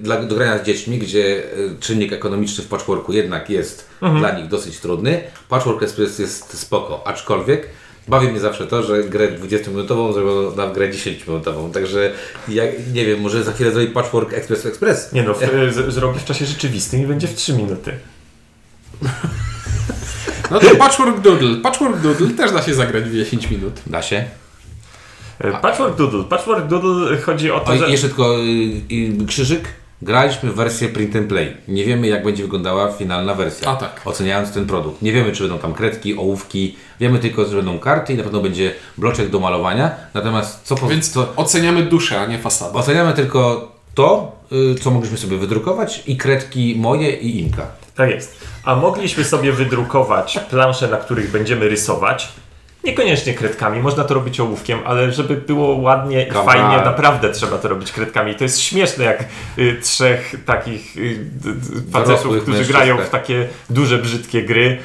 [0.00, 1.42] dla, do grania z dziećmi, gdzie
[1.80, 7.68] czynnik ekonomiczny w Patchworku jednak jest dla nich dosyć trudny, Patchwork Express jest spoko, aczkolwiek
[8.08, 12.12] bawi mnie zawsze to, że grę 20-minutową zrobiono na grę 10-minutową, także
[12.48, 12.64] ja
[12.94, 15.12] nie wiem, może za chwilę zrobi Patchwork Express Express.
[15.12, 15.38] Nie no, w,
[15.74, 17.92] z, zrobi w czasie rzeczywistym i będzie w 3 minuty.
[20.50, 21.56] No to Patchwork Doodle.
[21.56, 23.80] Patchwork Doodle też da się zagrać w 10 minut.
[23.86, 24.24] Da się.
[25.44, 26.24] Y, Patchwork Doodle.
[26.24, 27.88] Patchwork Doodle chodzi o to, O, że...
[27.88, 28.42] i jeszcze tylko y,
[29.22, 29.68] y, krzyżyk.
[30.04, 31.56] Graliśmy w wersję print and play.
[31.68, 33.70] Nie wiemy, jak będzie wyglądała finalna wersja.
[33.70, 34.00] A tak.
[34.04, 35.02] Oceniając ten produkt.
[35.02, 36.76] Nie wiemy, czy będą tam kredki, ołówki.
[37.00, 39.90] Wiemy tylko, że będą karty i na pewno będzie bloczek do malowania.
[40.14, 42.78] Natomiast co po, Więc co, oceniamy duszę, a nie fasadę.
[42.78, 47.66] oceniamy tylko to, y, co mogliśmy sobie wydrukować i kredki moje i Inka.
[47.94, 48.36] Tak jest.
[48.64, 52.28] A mogliśmy sobie wydrukować plansze, na których będziemy rysować.
[52.84, 57.68] Niekoniecznie kredkami, można to robić ołówkiem, ale żeby było ładnie i fajnie, naprawdę trzeba to
[57.68, 58.34] robić kredkami.
[58.34, 59.24] To jest śmieszne, jak
[59.58, 61.18] y, trzech takich y,
[61.92, 63.06] facetów, Dorosłych którzy mężczyzn, grają tak.
[63.06, 64.78] w takie duże, brzydkie gry.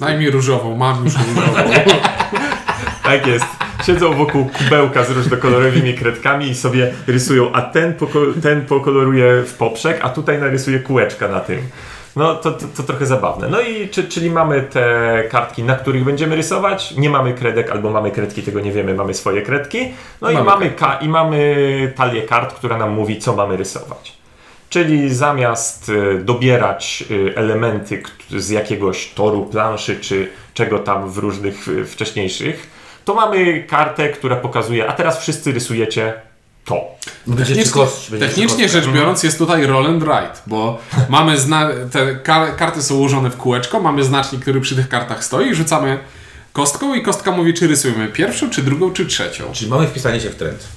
[0.00, 1.52] Daj mi różową, mam już różową.
[3.04, 3.44] Tak jest.
[3.86, 9.54] Siedzą wokół kubełka z różnokolorowymi kredkami i sobie rysują, a ten, poko- ten pokoloruje w
[9.54, 11.58] poprzek, a tutaj narysuje kółeczka na tym.
[12.16, 13.48] No to, to, to trochę zabawne.
[13.48, 16.94] No i czy, czyli mamy te kartki, na których będziemy rysować.
[16.96, 19.92] Nie mamy kredek, albo mamy kredki, tego nie wiemy, mamy swoje kredki.
[20.20, 24.12] No i Mamy mamy, ka- i mamy talię kart, która nam mówi, co mamy rysować.
[24.68, 31.68] Czyli zamiast y, dobierać y, elementy z jakiegoś toru, planszy czy czego tam w różnych
[31.68, 32.70] y, wcześniejszych,
[33.04, 36.12] to mamy kartę, która pokazuje, a teraz wszyscy rysujecie
[36.64, 36.80] to.
[37.26, 41.68] Będzie Technicznie, czy kość, technicznie rzecz biorąc jest tutaj roll and write, bo mamy zna-
[41.92, 45.54] te kar- karty są ułożone w kółeczko, mamy znacznik, który przy tych kartach stoi i
[45.54, 45.98] rzucamy
[46.52, 49.44] kostką i kostka mówi, czy rysujemy pierwszą, czy drugą, czy trzecią.
[49.52, 50.68] Czyli mamy wpisanie się w trend.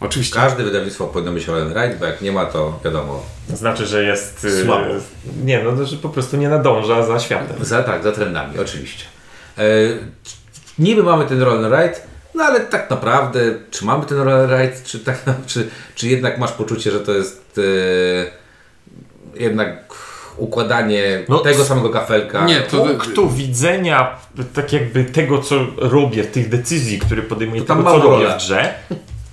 [0.00, 0.34] Oczywiście.
[0.34, 3.22] Każde wydawnictwo powinno mieć Roll and Ride, bo jak nie ma, to wiadomo.
[3.50, 4.44] To znaczy, że jest.
[4.44, 4.84] y, Słabo.
[5.44, 7.64] Nie, no, że po prostu nie nadąża za światem.
[7.64, 9.04] Za, tak, za trendami, oczywiście.
[9.58, 9.62] E,
[10.78, 12.00] niby mamy ten roll and ride,
[12.34, 13.40] no ale tak naprawdę,
[13.70, 17.12] czy mamy ten roll and ride, czy, tak, czy, czy jednak masz poczucie, że to
[17.12, 19.94] jest e, jednak
[20.36, 22.44] układanie No, tego samego kafelka.
[22.44, 24.16] Nie, to- punktu widzenia
[24.54, 28.36] tak jakby tego, co robię, tych decyzji, które podejmuję, To tam tego, co robię w
[28.36, 28.74] grze,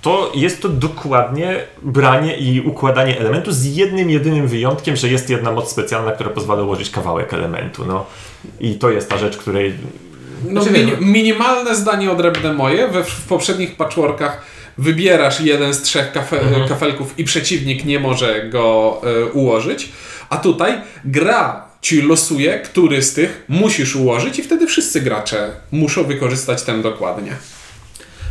[0.02, 5.52] to jest to dokładnie branie i układanie elementu z jednym, jedynym wyjątkiem, że jest jedna
[5.52, 7.84] moc specjalna, która pozwala ułożyć kawałek elementu.
[7.86, 8.06] No.
[8.60, 9.74] I to jest ta rzecz, której
[10.48, 12.88] No, Znaczy, mini, minimalne zdanie odrębne moje.
[12.88, 14.40] We, w poprzednich patchworkach
[14.78, 16.68] wybierasz jeden z trzech kafe, Mhm.
[16.68, 19.88] kafelków i przeciwnik nie może go e, ułożyć.
[20.30, 26.04] A tutaj gra ci losuje, który z tych musisz ułożyć i wtedy wszyscy gracze muszą
[26.04, 27.32] wykorzystać ten dokładnie.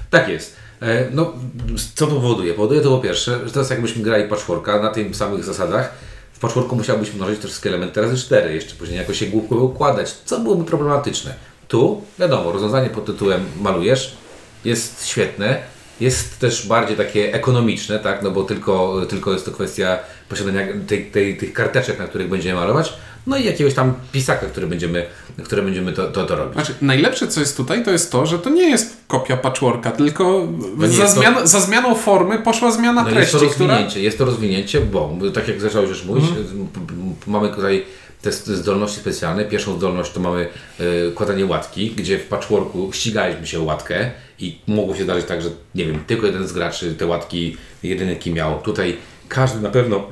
[0.10, 0.56] Tak jest.
[0.82, 1.34] E, No,
[1.96, 2.54] co powoduje?
[2.54, 5.94] Powoduje to po pierwsze, że teraz jakbyśmy grali patchworka na tych samych zasadach,
[6.34, 10.12] w patchworku musiałbyś mnożyć te wszystkie elementy razy 4, jeszcze później jakoś się głupio układać,
[10.26, 11.34] co byłoby problematyczne.
[11.70, 14.18] Tu, wiadomo, rozwiązanie pod tytułem malujesz
[14.66, 15.58] jest świetne,
[16.02, 21.06] jest też bardziej takie ekonomiczne, tak, no bo tylko, tylko jest to kwestia posiadania tej,
[21.06, 22.94] tej, tych karteczek, na których będziemy malować,
[23.28, 25.06] no i jakiegoś tam pisaka, który będziemy,
[25.44, 26.54] które będziemy to, to, to robić.
[26.54, 30.48] Znaczy, najlepsze co jest tutaj, to jest to, że to nie jest kopia patchworka, tylko
[30.78, 33.70] No za, to- zmian, za zmianą formy poszła zmiana No jest to treści, która...
[33.70, 36.26] rozwinięcie, jest to rozwinięcie, bo tak jak zacząłeś już mówić,
[36.74, 37.86] p- mamy tutaj
[38.22, 39.46] te zdolności specjalne.
[39.46, 40.48] Pierwszą zdolność to mamy
[40.80, 45.42] y, kładanie łatki, gdzie w patchworku ścigaliśmy się o łatkę i mogło się zdarzyć tak,
[45.42, 48.62] że nie wiem, tylko jeden z graczy te łatki jedynki miał.
[48.62, 50.04] Tutaj każdy na pewno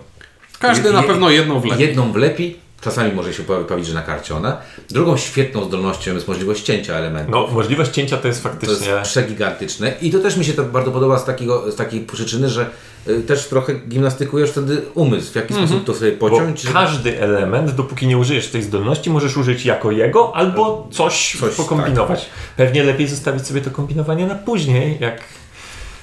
[0.59, 1.81] Każdy je- na pewno jedną wlepi.
[1.81, 2.55] jedną wlepi.
[2.81, 4.57] Czasami może się pojawić, że na karcie ona.
[4.89, 7.31] Drugą świetną zdolnością jest możliwość cięcia elementu.
[7.31, 8.87] no, możliwość cięcia to jest To faktycznie...
[8.87, 12.49] jest przegigantyczne i to też mi się to bardzo podoba z, takiego, z takiej przyczyny,
[12.49, 12.69] że
[13.07, 16.61] y, też trochę gimnastykujesz wtedy umysł, w jaki sposób to sobie Bo pociąć.
[16.61, 21.55] żeby- każdy element, dopóki nie użyjesz tej zdolności, możesz użyć jako jego albo coś, Coś,
[21.55, 22.25] pokombinować.
[22.57, 25.21] Pewnie lepiej zostawić sobie to kombinowanie na później, jak,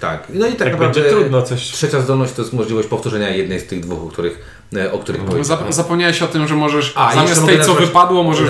[0.01, 1.61] Tak, no i tak jak naprawdę będzie trudno coś...
[1.63, 5.27] trzecia zdolność to jest możliwość powtórzenia jednej z tych dwóch, o których, o których Zap-
[5.27, 5.73] powiedziałem.
[5.73, 8.49] zapomniałeś o tym, że możesz A, zamiast tej, co wypadło, możesz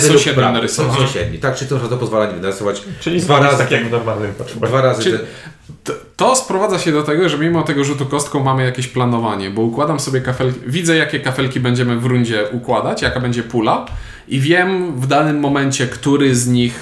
[0.00, 0.98] sąsiedni narysować.
[0.98, 3.90] Sąsiedni, tak, czyli to, że to pozwala nie narysować Czyli dwa razy, tak jak w
[3.90, 5.18] normalnym dwa razy Czyli-
[5.84, 9.62] To, to sprowadza się do tego, że mimo tego rzutu kostką mamy jakieś planowanie, bo
[9.62, 13.86] układam sobie kafelki, widzę jakie kafelki będziemy w rundzie układać, jaka będzie pula
[14.28, 16.80] i wiem w danym momencie, który z nich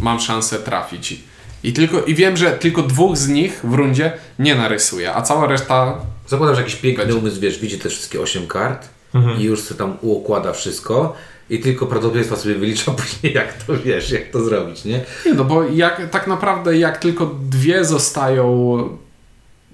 [0.00, 1.20] mam szansę trafić.
[1.62, 5.46] I, tylko, I wiem, że tylko dwóch z nich w rundzie nie narysuję, a cała
[5.46, 5.94] reszta
[6.28, 7.18] Zakładam, że jakiś piękny Będzie.
[7.20, 9.40] umysł, wiesz, widzi te wszystkie 8 kart Mhm.
[9.40, 11.14] i już sobie tam układa wszystko
[11.50, 15.00] i tylko prawdopodobieństwa sobie wylicza później, jak to wiesz, jak to zrobić, nie?
[15.26, 18.78] Nie, no bo jak, tak naprawdę jak tylko dwie zostają,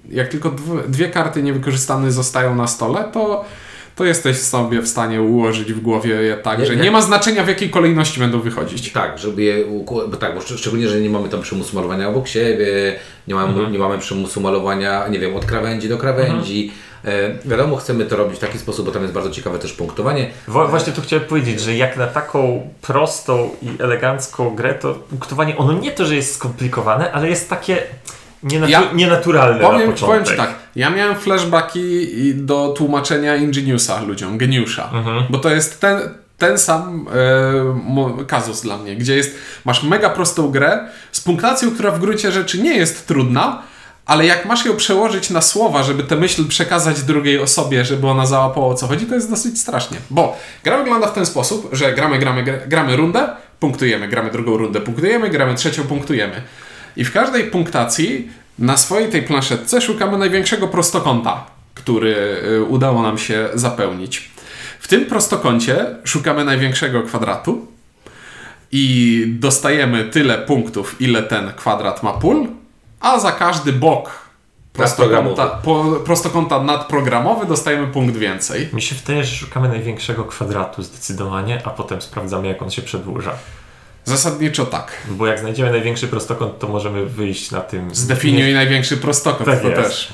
[0.09, 0.51] jak tylko
[0.87, 3.45] dwie karty niewykorzystane zostają na stole, to,
[3.95, 6.81] to jesteś sobie w stanie ułożyć w głowie je tak, Nie, że nie.
[6.81, 8.91] nie ma znaczenia w jakiej kolejności będą wychodzić.
[8.91, 9.65] Tak, żeby je
[10.09, 12.95] bo tak, bo szcz- szczególnie, że nie mamy tam przymusu malowania obok siebie,
[13.27, 13.71] nie mamy, Mhm.
[13.71, 16.71] nie mamy przymusu malowania, nie wiem, od krawędzi do krawędzi.
[17.05, 20.29] E, wiadomo, chcemy to robić w taki sposób, bo tam jest bardzo ciekawe też punktowanie.
[20.47, 25.57] Wa- Właśnie to chciałem powiedzieć, że jak na taką prostą i elegancką grę, to punktowanie,
[25.57, 27.83] ono nie to, że jest skomplikowane, ale jest takie
[28.43, 30.05] nienatu- Ja nienaturalne na Powiem, początek.
[30.07, 35.23] powiem Ci tak, ja miałem flashbacki do tłumaczenia Ingeniusa ludziom, geniusza, Mhm.
[35.29, 35.99] bo to jest ten,
[36.37, 37.07] ten sam
[38.21, 42.31] e, kazus dla mnie, gdzie jest, masz mega prostą grę z punktacją, która w gruncie
[42.31, 43.61] rzeczy nie jest trudna,
[44.05, 48.25] ale jak masz ją przełożyć na słowa, żeby tę myśl przekazać drugiej osobie, żeby ona
[48.25, 49.97] załapała o co chodzi, to jest dosyć strasznie.
[50.09, 53.29] Bo gra wygląda w ten sposób, że gramy, gramy, gra- gramy rundę,
[53.59, 56.41] punktujemy, gramy drugą rundę, punktujemy, gramy trzecią, punktujemy.
[56.97, 58.29] I w każdej punktacji
[58.59, 64.31] na swojej tej planszetce szukamy największego prostokąta, który y, udało nam się zapełnić.
[64.79, 67.67] W tym prostokącie szukamy największego kwadratu
[68.71, 72.47] i dostajemy tyle punktów, ile ten kwadrat ma pól,
[72.99, 74.23] a za każdy bok
[74.73, 78.69] prostokąta, po, prostokąta nadprogramowy dostajemy punkt więcej.
[78.73, 83.31] Mi się wydaje, że szukamy największego kwadratu zdecydowanie, a potem sprawdzamy, jak on się przedłuża.
[84.05, 84.91] Zasadniczo tak.
[85.09, 87.95] Bo jak znajdziemy największy prostokąt, to możemy wyjść na tym.
[87.95, 89.81] Zdefiniuj największy prostokąt, Tak to jest.
[89.83, 90.13] też.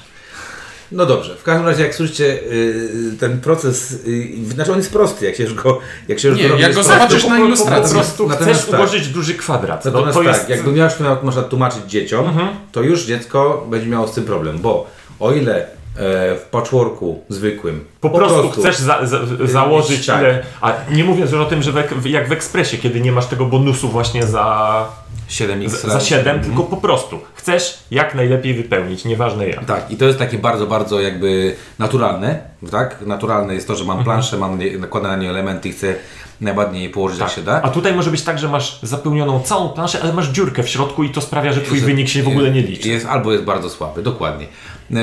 [0.92, 5.26] No dobrze, w każdym razie jak słyszycie, yy, ten proces, yy, znaczy on jest prosty,
[5.26, 7.46] jak się już go, jak się już Nie, go jak go zobaczysz na po, po,
[7.48, 7.96] ilustracji.
[7.96, 8.80] prostu Natomiast chcesz tak.
[8.80, 9.84] ułożyć duży kwadrat.
[9.84, 10.50] To, Natomiast to tak, jest...
[10.50, 12.50] jakby miałeś to można tłumaczyć dzieciom, Mhm.
[12.72, 14.88] to już dziecko będzie miało z tym problem, bo
[15.20, 20.20] o ile w patchworku zwykłym Po, prostu, chcesz za, za, założyć tak.
[20.22, 20.44] ile.
[20.62, 23.46] A nie mówiąc już o tym, że w, jak w ekspresie, kiedy nie masz tego
[23.46, 24.86] bonusu właśnie za,
[25.30, 29.66] 7x za, za 7, tylko po prostu chcesz jak najlepiej wypełnić, nieważne jak.
[29.66, 32.40] Tak, i to jest takie bardzo, bardzo jakby naturalne,
[32.72, 33.02] tak?
[33.06, 33.98] Naturalne jest to, że Mhm.
[33.98, 35.96] mam planszę, mam nakładane na nie elementy i chcę
[36.42, 37.62] najładniej je położyć jak się da.
[37.62, 41.04] A tutaj może być tak, że masz zapełnioną całą planszę, ale masz dziurkę w środku
[41.04, 42.90] i to sprawia, że twój wynik się w ogóle nie liczy.
[42.90, 44.48] Jest, albo jest bardzo słaby, dokładnie.
[44.92, 44.96] E,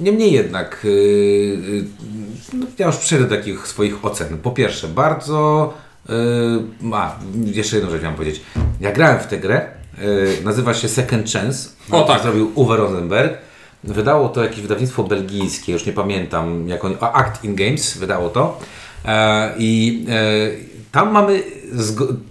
[0.00, 4.38] Niemniej jednak, e, e, no, ja już przejdę do takich swoich ocen.
[4.38, 5.74] Po pierwsze, bardzo.
[6.92, 8.42] A, jeszcze jedną rzecz miałem powiedzieć.
[8.80, 9.66] Ja grałem w tę grę.
[10.44, 11.68] Nazywa się Second Chance.
[11.90, 12.22] O, tak.
[12.22, 13.38] Zrobił Uwe Rosenberg.
[13.84, 18.28] Wydało to jakieś wydawnictwo belgijskie, już nie pamiętam, jak oni, a Act in Games wydało
[18.28, 18.60] to.
[19.58, 20.06] I
[20.92, 21.42] tam mamy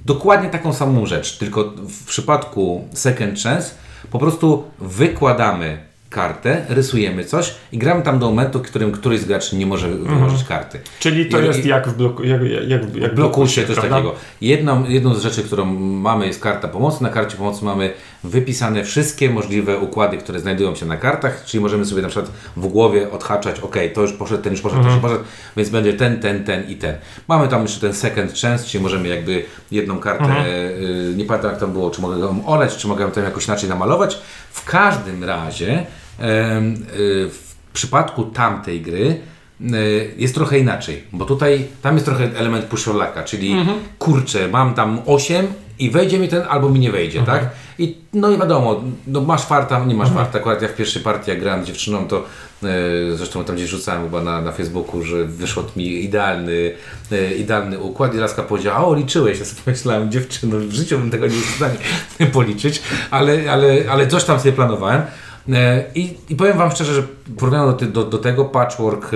[0.05, 3.71] dokładnie taką samą rzecz, tylko w przypadku Second Chance
[4.11, 9.25] po prostu wykładamy kartę, rysujemy coś i gramy tam do momentu, w którym któryś z
[9.25, 10.79] graczy nie może wyłożyć karty.
[10.99, 13.95] Czyli to I- jest jak w bloku, jak, jak, jak, blokusie coś prawda?
[13.95, 14.15] takiego.
[14.41, 17.03] Jedną, jedną z rzeczy, którą mamy jest karta pomocy.
[17.03, 21.85] Na karcie pomocy mamy wypisane wszystkie możliwe układy, które znajdują się na kartach, czyli możemy
[21.85, 25.01] sobie na przykład w głowie odhaczać, ok, to już poszedł, ten już poszedł, ten już
[25.01, 25.23] poszedł,
[25.57, 26.95] więc będzie ten, ten, ten i ten.
[27.27, 31.59] Mamy tam jeszcze ten second chance, czyli możemy jakby jedną kartę, y, nie pamiętam jak
[31.59, 34.19] tam było, czy mogę ją oleć, czy mogę ją tam jakoś inaczej namalować.
[34.51, 35.85] W każdym razie
[36.19, 39.19] w przypadku tamtej gry
[39.61, 43.55] y, jest trochę inaczej, bo tutaj tam jest trochę element puszolaka, czyli
[43.99, 45.47] kurczę, mam tam 8
[45.79, 47.49] i wejdzie mi ten, albo mi nie wejdzie, tak?
[47.79, 50.39] I no i wiadomo, no masz farta, nie masz farta.
[50.39, 52.17] Akurat ja w pierwszej partii jak grałem z dziewczyną, to
[52.63, 52.67] e,
[53.15, 56.75] zresztą tam gdzieś rzucałem chyba na, na Facebooku, że wyszło mi idealny,
[57.11, 61.11] e, idealny układ i Laska powiedziała, o liczyłeś, ja sobie pomyślałem, dziewczyno, w życiu bym
[61.11, 61.77] tego nie był w stanie
[62.33, 65.01] policzyć, ale, ale, ale coś tam sobie planowałem.
[65.49, 67.03] E, I, I powiem Wam szczerze, że
[67.37, 69.11] porównano do, do, do tego Patchwork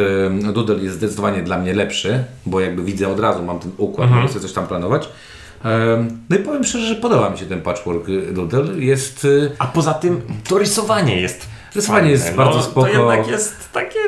[0.54, 4.28] Doodle jest zdecydowanie dla mnie lepszy, bo jakby widzę od razu, mam ten układ, mogę
[4.28, 5.10] sobie coś tam planować.
[6.30, 8.80] No i powiem szczerze, że podoba mi się ten Patchwork e, Doodle.
[8.80, 9.26] Jest...
[9.26, 12.88] e, A poza tym to rysowanie jest Rysowanie fajne, jest bardzo spoko.
[12.88, 14.00] To jednak jest takie...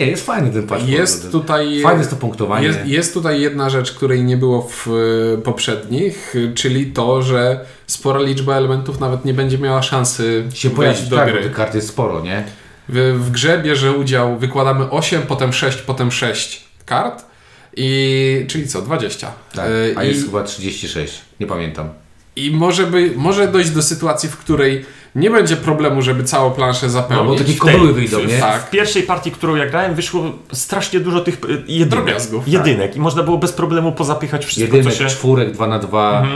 [0.00, 1.80] Nie, jest fajny ten Patchwork Jest tutaj.
[1.82, 2.66] Fajne jest to punktowanie.
[2.66, 4.88] Jest, jest tutaj jedna rzecz, której nie było w
[5.38, 11.02] y, poprzednich, czyli to, że spora liczba elementów nawet nie będzie miała szansy się pojawić,
[11.02, 11.42] do tak, gry.
[11.42, 12.44] tych kart jest sporo, nie?
[12.88, 17.24] W, w grze bierze udział, wykładamy 8, potem 6, potem 6 kart.
[17.76, 19.32] I czyli co, 20.
[19.54, 21.88] Tak, Y, a i, jest chyba 36, nie pamiętam.
[22.36, 26.86] I może, by, może dojść do sytuacji, w której nie będzie problemu, żeby całą planszę
[26.86, 27.38] No, zapełnić.
[27.38, 28.38] bo takie kobyły wyjdą, nie?
[28.38, 28.62] tak.
[28.66, 31.88] W pierwszej partii, którą ja grałem, wyszło strasznie dużo tych y, jedynek.
[31.88, 32.52] Drobiazgów, tak.
[32.52, 32.96] Jedynek.
[32.96, 35.10] I można było bez problemu pozapychać wszystko, Jedynek, co się...
[35.10, 36.26] czwórek, 2 na 2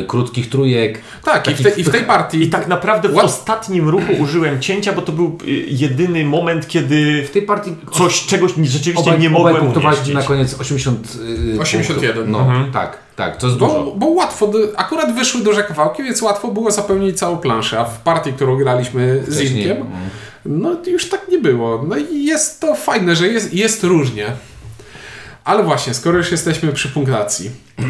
[0.00, 1.00] y, krótkich trójek.
[1.24, 4.12] Tak, i w, te, i w tej partii I tak naprawdę w Łat- ostatnim ruchu
[4.18, 9.10] użyłem cięcia, bo to był y, jedyny moment, kiedy W tej partii coś, czegoś rzeczywiście
[9.10, 10.14] obaj, nie obaj mogłem punktowaliśmy umieścić.
[10.14, 11.18] na koniec 80
[11.56, 12.24] y, 81.
[12.24, 12.32] punktów.
[12.32, 13.92] No, tak, tak, to jest Bo, dużo.
[13.96, 18.32] bo łatwo, akurat wyszły duże kawałki, więc łatwo było zapełnić całą planszę, a w partii,
[18.32, 19.76] którą graliśmy z Inkiem,
[20.44, 21.84] no już tak nie było.
[21.88, 24.26] No i jest to fajne, że jest, jest różnie.
[25.44, 27.50] Ale właśnie, skoro już jesteśmy przy punktacji.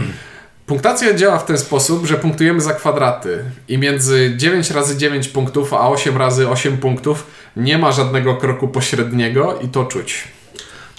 [0.67, 5.75] Punktacja działa w ten sposób, że punktujemy za kwadraty i między 9 razy 9 punktów,
[5.75, 10.29] a 8 razy 8 punktów nie ma żadnego kroku pośredniego i to czuć.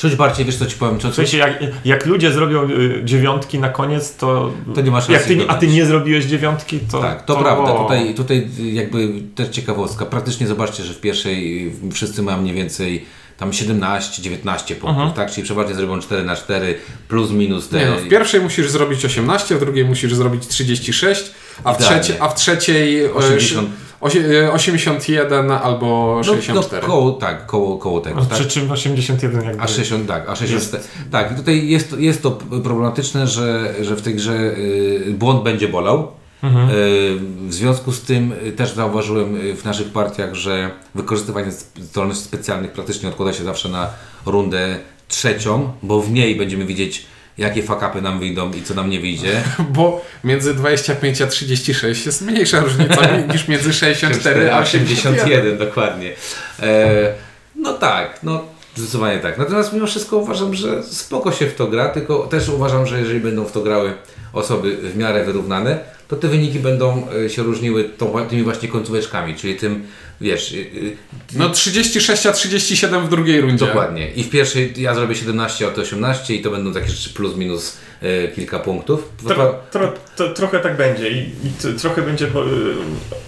[0.02, 3.60] Czuć bardziej, wiesz co ci powiem, co W sensie, jak, jak ludzie zrobią y, dziewiątki
[3.60, 4.52] na koniec, to...
[4.76, 7.02] To nie ma szans Jak ty, a ty nie zrobiłeś dziewiątki, to...
[7.02, 7.74] Tak, to, prawda.
[7.74, 10.06] Tutaj, tutaj jakby też ciekawostka.
[10.06, 13.06] Praktycznie zobaczcie, że w pierwszej wszyscy mają mniej więcej
[13.42, 15.32] tam 17-19 punktów, tak?
[15.32, 16.76] Czyli przeważnie zrobią 4 na 4
[17.08, 17.80] plus minus te...
[17.80, 21.32] Nie no, w pierwszej musisz zrobić 18, w drugiej musisz zrobić 36,
[21.64, 23.70] a w, trzecie, a w trzeciej e, 80.
[24.02, 26.82] osie- e, 81 albo no, 64.
[26.82, 28.16] no, koło, tak, koło, koło tego.
[28.16, 28.40] No, tak?
[28.40, 29.64] Przy czym 81 jakby...
[29.64, 31.32] A 60, tak, a 60, tak.
[31.32, 36.12] I tutaj jest, jest to problematyczne, że, że w tej grze y, błąd będzie bolał.
[36.44, 42.24] Y, w związku z tym y, też zauważyłem y, w naszych partiach, że wykorzystywanie zdolności
[42.24, 43.90] specjalnych praktycznie odkłada się zawsze na
[44.26, 47.06] rundę trzecią, bo w niej będziemy widzieć,
[47.38, 49.42] jakie fakapy nam wyjdą i co nam nie wyjdzie.
[49.76, 55.14] Bo między 25 a 36 jest mniejsza różnica niż między 64 a 81.
[55.14, 56.12] 81, dokładnie.
[56.60, 57.14] E,
[57.56, 58.44] no tak, no
[58.76, 59.38] zdecydowanie tak.
[59.38, 63.20] Natomiast mimo wszystko uważam, że spoko się w to gra, tylko też uważam, że jeżeli
[63.20, 63.94] będą w to grały
[64.34, 65.80] osoby w miarę wyrównane,
[66.12, 69.84] to te wyniki będą e, się różniły tą, tymi właśnie końcóweczkami, czyli tym,
[70.22, 70.98] wiesz, y, y,
[71.34, 73.66] No 36 a 37 w drugiej rundzie.
[73.66, 74.12] dokładnie.
[74.12, 77.36] I w pierwszej ja zrobię 17, a to 18 i to będą takie rzeczy plus
[77.36, 79.10] minus e, kilka punktów.
[79.28, 82.76] Tro, tro, to, trochę tak będzie i, i trochę będzie, bo, y,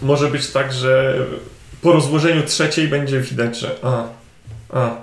[0.01, 1.25] może być tak, że
[1.81, 4.07] po rozłożeniu trzeciej będzie widać, że a,
[4.69, 4.95] a,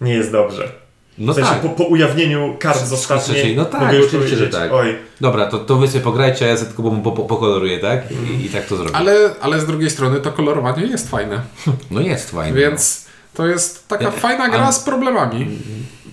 [0.00, 0.85] nie jest dobrze.
[1.18, 1.60] No w sensie tak.
[1.60, 4.72] po, po ujawnieniu kart z ostatniej no tak, mogę już oczywiście, że tak.
[4.72, 8.00] oj, Dobra, to, to wy sobie pograjcie, a ja sobie tylko po, po, pokoloruję, tak?
[8.10, 8.96] I, I tak to zrobię.
[8.96, 11.40] Ale, ale z drugiej strony to kolorowanie jest fajne.
[11.90, 12.60] No jest fajnie.
[12.60, 15.58] Więc to jest taka Ja- fajna gra z problemami.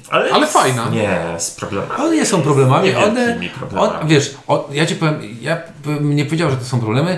[0.10, 0.90] ale, Ale fajna.
[0.90, 1.92] Nie, z problemami.
[2.02, 3.94] One nie są problemami, one, problemami.
[4.02, 7.18] on, wiesz, o, ja ci powiem, ja bym nie powiedział, że to są problemy,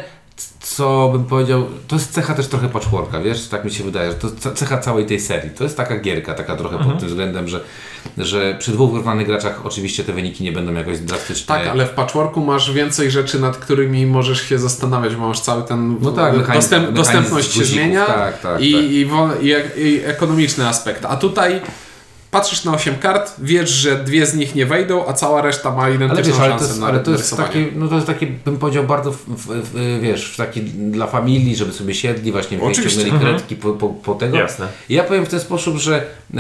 [0.59, 4.17] co bym powiedział, to jest cecha też trochę patchworka, wiesz, tak mi się wydaje, że
[4.17, 5.49] to ce- cecha całej tej serii.
[5.49, 6.91] To jest taka gierka, taka trochę Mhm.
[6.91, 7.59] pod tym względem, że,
[8.17, 11.47] że przy dwóch wyrwanych graczach oczywiście te wyniki nie będą jakoś drastycznie...
[11.47, 15.63] Tak, ale w patchworku masz więcej rzeczy, nad którymi możesz się zastanawiać, bo masz cały
[15.63, 19.41] ten No tak, mechanizm- dostęp, mechanizm dostępność się zmienia tak, tak, i, tak.
[19.41, 21.05] I, i, i ekonomiczny aspekt.
[21.05, 21.61] A tutaj
[22.35, 25.83] patrzysz na 8 kart, wiesz, że dwie z nich nie wejdą, a cała reszta ma
[25.83, 28.07] Ale identyczną wiesz, ale to szansę jest, na ale to jest takie, no to jest
[28.07, 32.57] takie, bym powiedział, bardzo, w, w, w, wiesz, taki dla familii, żeby sobie siedli, właśnie
[32.57, 33.21] wyciągnęli Mhm.
[33.21, 34.37] kredki po, po, po tego.
[34.37, 34.67] Jasne.
[34.89, 36.39] I ja powiem w ten sposób, że e,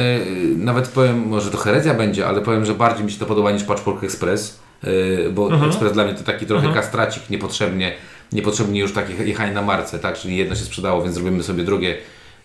[0.57, 3.63] nawet powiem, może to herezja będzie, ale powiem, że bardziej mi się to podoba niż
[3.63, 5.69] Patchwork Express, e, bo Mhm.
[5.69, 7.93] Express dla mnie to taki trochę kastracik niepotrzebnie,
[8.31, 11.97] niepotrzebnie już takie jechanie na marce, tak, czyli jedno się sprzedało, więc zrobimy sobie drugie,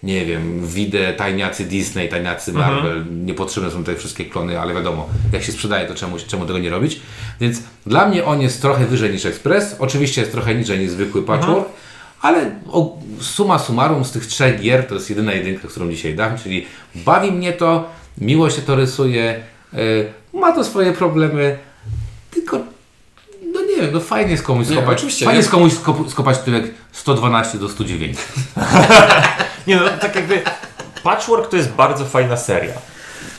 [0.02, 2.74] nie wiem, widzę tajniacy Disney, tajniacy Mhm.
[2.74, 6.58] Marvel, niepotrzebne są te wszystkie klony, ale wiadomo, jak się sprzedaje, to czemu, czemu tego
[6.58, 7.00] nie robić,
[7.40, 11.22] więc dla mnie on jest trochę wyżej niż Express, oczywiście jest trochę niżej niż zwykły
[11.22, 11.68] Patchwork,
[12.20, 16.38] ale o, suma summarum z tych trzech gier to jest jedyna jedynka, którą dzisiaj dam,
[16.38, 19.40] czyli bawi mnie to, miło się to rysuje,
[19.74, 21.58] y, ma to swoje problemy,
[22.30, 22.58] tylko
[23.80, 26.74] nie wiem, no fajnie jest komuś Nie, skopać, oczywiście, fajnie jest komuś skop, skopać tyłek
[26.92, 28.18] 112 do 109.
[29.66, 30.42] Nie no, tak jakby
[31.02, 32.74] Patchwork to jest bardzo fajna seria.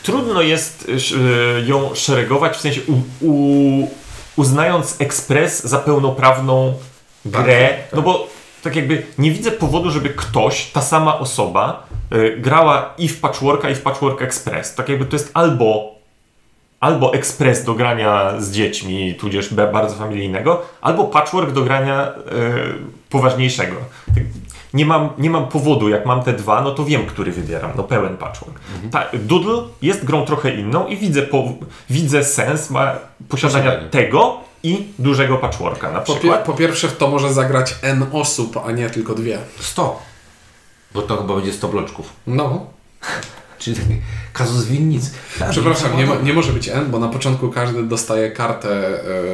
[0.02, 3.90] Trudno jest y, y, ją szeregować, w sensie u, u,
[4.36, 6.74] uznając Express za pełnoprawną
[7.24, 7.92] grę, tak.
[7.92, 8.28] no bo
[8.62, 13.70] tak jakby nie widzę powodu, żeby ktoś, ta sama osoba, y, grała i w Patchworka,
[13.70, 14.74] i w Patchwork Express.
[14.74, 15.94] Tak jakby to jest albo
[16.82, 22.12] albo Express do grania z dziećmi, tudzież bardzo familijnego, albo Patchwork do grania e,
[23.10, 23.76] poważniejszego.
[24.14, 24.24] Tak,
[24.74, 27.82] Nie mam, nie mam powodu, jak mam te dwa, no to wiem, który wybieram, no
[27.82, 28.60] pełen Patchwork.
[28.90, 31.44] Ta, Doodle jest grą trochę inną i widzę, po,
[31.90, 32.94] widzę sens ma
[33.28, 33.90] posiadania Posiadanie.
[33.90, 36.40] tego i dużego Patchworka na Po, przykład.
[36.40, 39.38] pie, po pierwsze w to może zagrać N osób, a nie tylko dwie.
[39.60, 40.02] 100.
[40.94, 42.12] Bo to chyba będzie 100 bloczków.
[42.26, 42.66] No.
[43.62, 43.96] Czyli taki
[44.32, 45.10] kazus winnic.
[45.50, 48.68] Przepraszam, nie, mo- nie może być N, bo na początku każdy dostaje kartę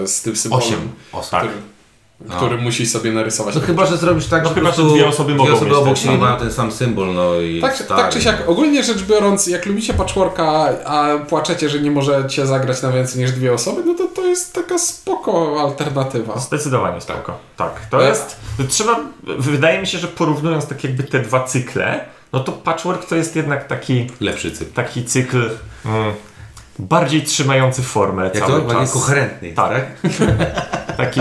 [0.03, 0.79] e, z tym symbolem, 8
[1.13, 1.31] osób.
[1.31, 1.41] Tak.
[1.41, 3.55] który, który musi sobie narysować.
[3.55, 5.55] No chyba, że zrobisz tak, No że chyba, po prostu że dwie osoby mogą dwie
[5.57, 6.21] osoby mieć obok ten siebie sam.
[6.21, 8.53] mają ten sam symbol, no i Tak, stary, tak czy siak, no.
[8.53, 10.45] ogólnie rzecz biorąc, jak lubicie patchworka,
[10.87, 14.53] a płaczecie, że nie możecie zagrać na więcej niż dwie osoby, no to to jest
[14.55, 16.39] taka spoko alternatywa.
[16.39, 17.39] Zdecydowanie spoko.
[17.57, 18.37] Tak, to Ale- jest.
[18.69, 19.01] Trzeba.
[19.39, 23.37] Wydaje mi się, że porównując tak jakby te dwa cykle, no to patchwork to jest
[23.37, 24.73] jednak taki, Lepszy cykl.
[24.73, 25.51] taki cykl
[25.85, 26.13] mm,
[26.79, 28.47] bardziej trzymający formę Jak to?
[28.47, 28.93] cały Bardziej czas.
[28.93, 29.53] koherentny.
[29.53, 29.87] Tak.
[30.97, 31.21] Taki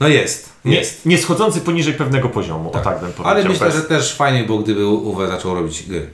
[0.00, 0.52] No jest.
[0.64, 1.06] nie, Jest.
[1.06, 3.26] nie schodzący poniżej pewnego poziomu, o tak bym powiedział.
[3.36, 6.10] Ale myślę, bez- że też fajnie było, gdyby Uwe zaczął robić gry.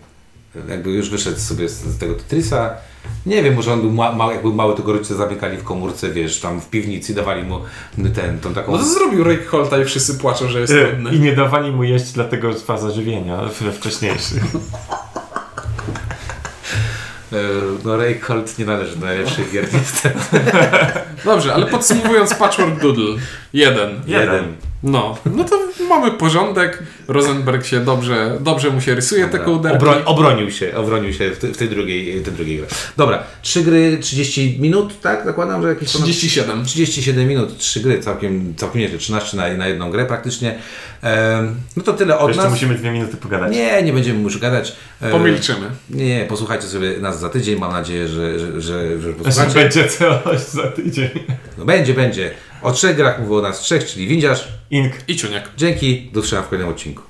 [0.68, 2.70] Jakby już wyszedł sobie z, z tego Tetrisa.
[3.26, 6.11] Nie wiem, może on był ma, jak był mały, to go rodzice zamykali w komórce,
[6.11, 7.61] wiesz, tam w piwnicy dawali mu
[8.14, 8.72] ten, tą taką...
[8.72, 11.14] No to zrobił Rick Holta i wszyscy płaczą, że jest E, trudny.
[11.14, 14.42] I nie dawali mu jeść dlatego z faza żywienia we wcześniejszych.
[17.32, 17.36] E,
[17.84, 20.18] No Ray Colt nie należy do najlepszych gier niestety.
[21.24, 23.16] Dobrze, ale podsumowując Patchwork Doodle.
[23.52, 24.02] Jeden.
[24.07, 24.57] Jeden.
[24.87, 25.59] No, no to
[25.89, 26.82] mamy porządek.
[27.09, 29.76] Rosenberg się dobrze, dobrze mu się rysuje te kołderki.
[29.78, 32.66] Obroń, obronił się, obronił się w, te, w tej drugiej, tej drugiej grze.
[32.97, 35.24] Dobra, trzy gry, 30 minut, tak?
[35.24, 35.89] Zakładam, że jakieś...
[35.93, 36.64] ponad- 37.
[36.64, 40.59] 37 minut, trzy gry, całkiem, całkiem nieźle, 13 na, na jedną grę praktycznie.
[41.03, 42.53] Em, no to tyle od Jeszcze nas.
[42.53, 43.53] musimy dwie minuty pogadać.
[43.53, 44.76] Nie, nie będziemy już gadać.
[45.01, 45.70] E, Pomilczymy.
[45.91, 47.59] Nie, posłuchajcie sobie nas za tydzień.
[47.59, 49.55] Mam nadzieję, że, że, że, że Że posłuchacie.
[49.55, 51.09] będzie coś za tydzień.
[51.59, 52.30] No, będzie, będzie.
[52.64, 54.48] O trzech grach mówił o nas trzech, czyli Windziarz.
[54.70, 54.92] Ink.
[55.08, 55.50] I ciuniek.
[55.56, 57.02] Dzięki, do usłyszenia w kolejnym odcinku.